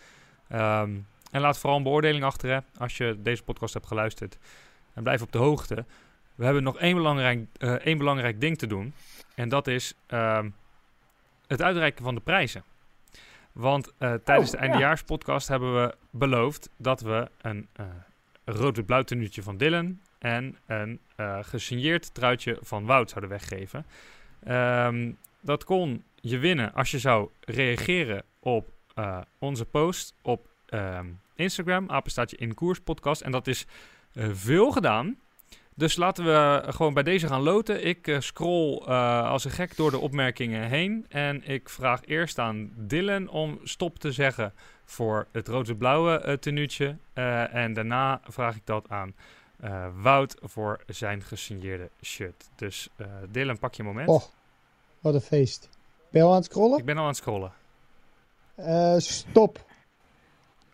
Ehm, 0.47 0.91
en 1.31 1.41
laat 1.41 1.59
vooral 1.59 1.77
een 1.77 1.83
beoordeling 1.83 2.23
achter 2.23 2.49
hè, 2.49 2.59
als 2.77 2.97
je 2.97 3.15
deze 3.21 3.43
podcast 3.43 3.73
hebt 3.73 3.87
geluisterd. 3.87 4.37
En 4.93 5.03
blijf 5.03 5.21
op 5.21 5.31
de 5.31 5.37
hoogte. 5.37 5.85
We 6.35 6.45
hebben 6.45 6.63
nog 6.63 6.77
één 6.77 6.95
belangrijk, 6.95 7.47
één 7.83 7.97
belangrijk 7.97 8.41
ding 8.41 8.57
te 8.57 8.67
doen. 8.67 8.93
En 9.35 9.49
dat 9.49 9.67
is 9.67 9.93
ehm, 10.07 10.49
het 11.47 11.61
uitreiken 11.61 12.03
van 12.03 12.15
de 12.15 12.21
prijzen. 12.21 12.63
Want 13.51 13.93
tijdens 13.97 14.27
Oh, 14.29 14.51
de 14.51 14.57
ja. 14.57 14.63
eindejaarspodcast 14.63 15.47
hebben 15.47 15.83
we 15.83 15.95
beloofd 16.11 16.69
dat 16.77 17.01
we 17.01 17.29
een 17.41 17.69
rood-wit-blauw 18.49 19.03
tenuutje 19.03 19.43
van 19.43 19.57
Dylan 19.57 19.99
en 20.19 20.57
een 20.65 20.99
eh, 21.15 21.37
gesigneerd 21.41 22.13
truitje 22.13 22.57
van 22.61 22.85
Wout 22.85 23.09
zouden 23.09 23.29
weggeven. 23.29 23.85
Ehm, 24.43 25.11
dat 25.41 25.63
kon 25.63 26.03
je 26.15 26.37
winnen 26.37 26.73
als 26.73 26.91
je 26.91 26.99
zou 26.99 27.29
reageren 27.39 28.23
op 28.39 28.75
eh, 28.97 29.17
onze 29.39 29.65
post 29.65 30.13
op 30.21 30.47
ehm, 30.65 31.05
Instagram, 31.35 31.89
apenstaatje 31.89 32.37
in 32.37 32.53
koers 32.53 32.79
podcast. 32.79 33.21
En 33.21 33.31
dat 33.31 33.47
is 33.47 33.65
eh, 34.13 34.27
veel 34.31 34.71
gedaan. 34.71 35.19
Dus 35.75 35.95
laten 35.95 36.25
we 36.25 36.63
gewoon 36.67 36.93
bij 36.93 37.03
deze 37.03 37.27
gaan 37.27 37.41
loten. 37.41 37.85
Ik 37.85 38.07
eh, 38.07 38.19
scroll 38.19 38.77
als 38.77 39.45
een 39.45 39.51
gek 39.51 39.75
door 39.75 39.91
de 39.91 39.99
opmerkingen 39.99 40.69
heen. 40.69 41.05
En 41.09 41.47
ik 41.47 41.69
vraag 41.69 42.05
eerst 42.05 42.39
aan 42.39 42.71
Dylan 42.75 43.29
om 43.29 43.59
stop 43.63 43.99
te 43.99 44.11
zeggen 44.11 44.53
voor 44.87 45.27
het 45.31 45.47
rood-blauwe 45.47 46.19
eh 46.19 46.33
tenuutje. 46.33 46.95
Eh, 47.13 47.55
en 47.55 47.73
daarna 47.73 48.21
vraag 48.27 48.55
ik 48.55 48.65
dat 48.65 48.89
aan 48.89 49.13
eh, 49.59 49.87
Wout 50.01 50.35
voor 50.41 50.79
zijn 50.87 51.21
gesigneerde 51.21 51.89
shirt. 52.03 52.49
Dus 52.55 52.89
Dylan, 53.29 53.59
pak 53.59 53.73
je 53.73 53.83
moment. 53.83 54.09
Oh, 54.09 54.23
wat 54.99 55.13
een 55.13 55.21
feest. 55.21 55.69
Ben 56.09 56.21
je 56.21 56.27
al 56.27 56.33
aan 56.33 56.41
het 56.41 56.45
scrollen? 56.45 56.79
Ik 56.79 56.85
ben 56.85 56.95
al 56.95 57.01
aan 57.01 57.07
het 57.07 57.17
scrollen. 57.17 57.51
Stop. 58.97 59.65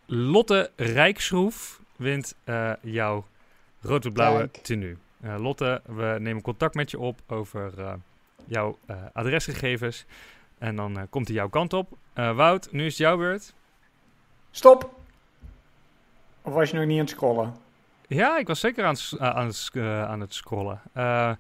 Lotte 0.06 0.72
Rijksroef 0.76 1.82
wint 1.96 2.36
jouw 2.82 3.26
rood-blauwe 3.82 4.50
tenue. 4.62 4.98
Lotte, 5.38 5.82
we 5.86 6.16
nemen 6.20 6.42
contact 6.42 6.76
met 6.76 6.92
je 6.92 7.00
op 7.00 7.20
over 7.28 7.98
jouw 8.46 8.78
adresgegevens. 9.14 10.06
En 10.58 10.76
dan 10.76 11.08
komt 11.10 11.28
hij 11.28 11.36
jouw 11.36 11.50
kant 11.50 11.74
op. 11.74 11.98
Wout, 12.14 12.72
nu 12.72 12.86
is 12.86 12.98
het 12.98 12.98
jouw 12.98 13.18
beurt. 13.18 13.54
Stop! 14.56 14.90
Of 16.42 16.54
was 16.54 16.70
je 16.70 16.78
nog 16.78 16.86
niet 16.86 16.96
aan 17.00 17.06
het 17.06 17.10
scrollen? 17.10 17.54
Ja, 18.08 18.38
ik 18.38 18.48
was 18.48 18.60
zeker 18.60 18.86
aan, 18.86 18.96
eh, 19.20 19.30
aan, 19.30 19.52
eh, 19.74 20.04
aan 20.04 20.20
het 20.20 20.34
scrollen. 20.34 20.82
Eh, 20.94 21.32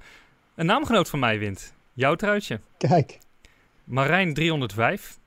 een 0.55 0.65
naamgenoot 0.65 1.09
van 1.09 1.19
mij 1.19 1.39
wint. 1.39 1.73
Jouw 1.93 2.15
truitje. 2.15 2.59
Kijk, 2.77 3.19
Marijn 3.83 4.33
305. 4.33 5.17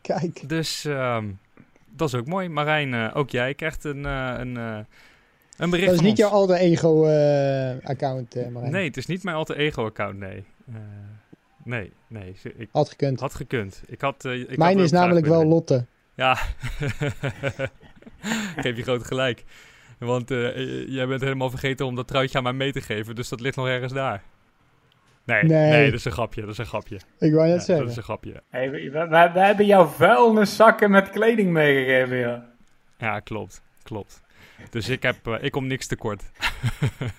kijk. 0.00 0.48
Dus 0.48 0.84
ehm, 0.84 1.26
dat 1.86 2.08
is 2.08 2.14
ook 2.14 2.26
mooi. 2.26 2.48
Marijn, 2.48 2.94
eh, 2.94 3.10
ook 3.16 3.30
jij 3.30 3.54
krijgt 3.54 3.84
een, 3.84 4.06
eh, 4.06 4.34
een, 4.38 4.56
eh, 4.56 4.78
een 5.56 5.70
bericht 5.70 5.86
Dat 5.86 5.94
is 5.94 6.00
van 6.00 6.04
niet 6.10 6.10
ons. 6.10 6.18
jouw 6.18 6.30
alter 6.30 6.56
ego 6.56 7.06
eh, 7.06 7.88
account, 7.88 8.34
eh 8.36 8.48
Marijn. 8.48 8.72
Nee, 8.72 8.86
het 8.86 8.96
is 8.96 9.06
niet 9.06 9.22
mijn 9.22 9.36
alter 9.36 9.56
ego 9.56 9.84
account, 9.84 10.18
nee. 10.18 10.44
Eh, 10.68 10.74
nee, 11.64 11.92
nee. 12.06 12.36
Ik 12.56 12.68
Had 12.72 12.88
gekund. 12.88 13.20
had 13.20 13.34
gekund. 13.34 13.82
Ik 13.86 14.00
had, 14.00 14.24
ik 14.24 14.48
had 14.48 14.56
Mijn 14.56 14.78
is 14.78 14.90
namelijk 14.90 15.26
wel. 15.26 15.44
Lotte. 15.44 15.84
Ja, 16.16 16.32
ik 18.56 18.60
geef 18.60 18.76
je 18.76 18.82
groot 18.82 19.04
gelijk. 19.06 19.44
Want 19.98 20.30
eh, 20.30 20.48
eh, 20.48 20.88
jij 20.88 21.06
bent 21.06 21.20
helemaal 21.20 21.50
vergeten 21.50 21.86
om 21.86 21.94
dat 21.94 22.06
truitje 22.08 22.36
aan 22.38 22.42
mij 22.44 22.52
mee 22.52 22.72
te 22.72 22.80
geven, 22.80 23.14
dus 23.14 23.28
dat 23.28 23.40
ligt 23.40 23.56
nog 23.56 23.66
ergens 23.68 23.92
daar. 23.92 24.22
Nee, 25.24 25.42
nee, 25.42 25.70
Nee. 25.70 25.84
dat 25.84 25.98
is 25.98 26.04
een 26.04 26.12
grapje, 26.12 26.40
dat 26.40 26.50
is 26.50 26.58
een 26.58 26.66
grapje. 26.66 27.00
Ik 27.18 27.32
wou 27.32 27.46
net 27.48 27.48
Ja, 27.48 27.54
dat 27.56 27.64
zeggen. 27.64 27.86
is 27.86 27.96
een 27.96 28.02
grapje. 28.02 28.42
Hey, 28.48 28.70
we, 28.70 28.90
we, 28.90 29.30
we- 29.32 29.40
hebben 29.40 29.66
jou 29.66 29.88
vuilniszakken 29.96 30.90
met 30.90 31.10
kleding 31.10 31.50
meegegeven, 31.50 32.16
ja. 32.16 32.46
Ja, 32.98 33.20
klopt, 33.20 33.62
klopt. 33.82 34.22
Dus 34.70 34.88
ik, 34.88 35.02
heb, 35.02 35.26
eh, 35.26 35.34
ik 35.40 35.52
kom 35.52 35.66
niks 35.66 35.86
tekort. 35.86 36.22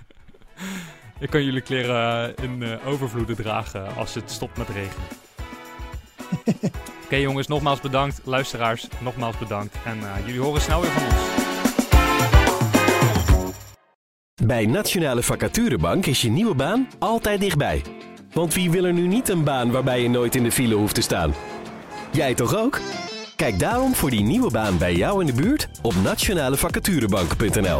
ik 1.19 1.29
kan 1.29 1.43
jullie 1.43 1.61
kleren 1.61 2.35
in 2.35 2.63
eh, 2.63 2.87
overvloeden 2.87 3.35
dragen 3.35 3.95
als 3.95 4.13
het 4.15 4.31
stopt 4.31 4.57
met 4.57 4.67
regenen. 4.69 5.07
Oké 7.05 7.15
jongens, 7.15 7.47
nogmaals 7.47 7.81
bedankt. 7.81 8.21
Luisteraars, 8.23 8.87
nogmaals 8.99 9.37
bedankt. 9.37 9.75
En 9.85 9.97
eh, 9.99 10.25
jullie 10.25 10.41
horen 10.41 10.61
snel 10.61 10.81
weer 10.81 10.91
van 10.91 11.03
ons. 11.03 11.15
Bij 14.43 14.65
Nationale 14.65 15.23
Vacaturebank 15.23 16.05
is 16.05 16.21
je 16.21 16.29
nieuwe 16.29 16.55
baan 16.55 16.87
altijd 16.99 17.39
dichtbij. 17.39 17.81
Want 18.33 18.53
wie 18.53 18.71
wil 18.71 18.85
er 18.85 18.93
nu 18.93 19.07
niet 19.07 19.29
een 19.29 19.43
baan 19.43 19.71
waarbij 19.71 20.01
je 20.01 20.09
nooit 20.09 20.35
in 20.35 20.43
de 20.43 20.51
file 20.51 20.75
hoeft 20.75 20.95
te 20.95 21.01
staan? 21.01 21.33
Jij 22.11 22.33
toch 22.33 22.55
ook? 22.55 22.79
Kijk 23.35 23.59
daarom 23.59 23.95
voor 23.95 24.09
die 24.09 24.23
nieuwe 24.23 24.51
baan 24.51 24.77
bij 24.77 24.95
jou 24.95 25.19
in 25.19 25.25
de 25.25 25.41
buurt 25.41 25.69
op 25.81 25.93
nationalevacaturebank.nl. 26.03 27.77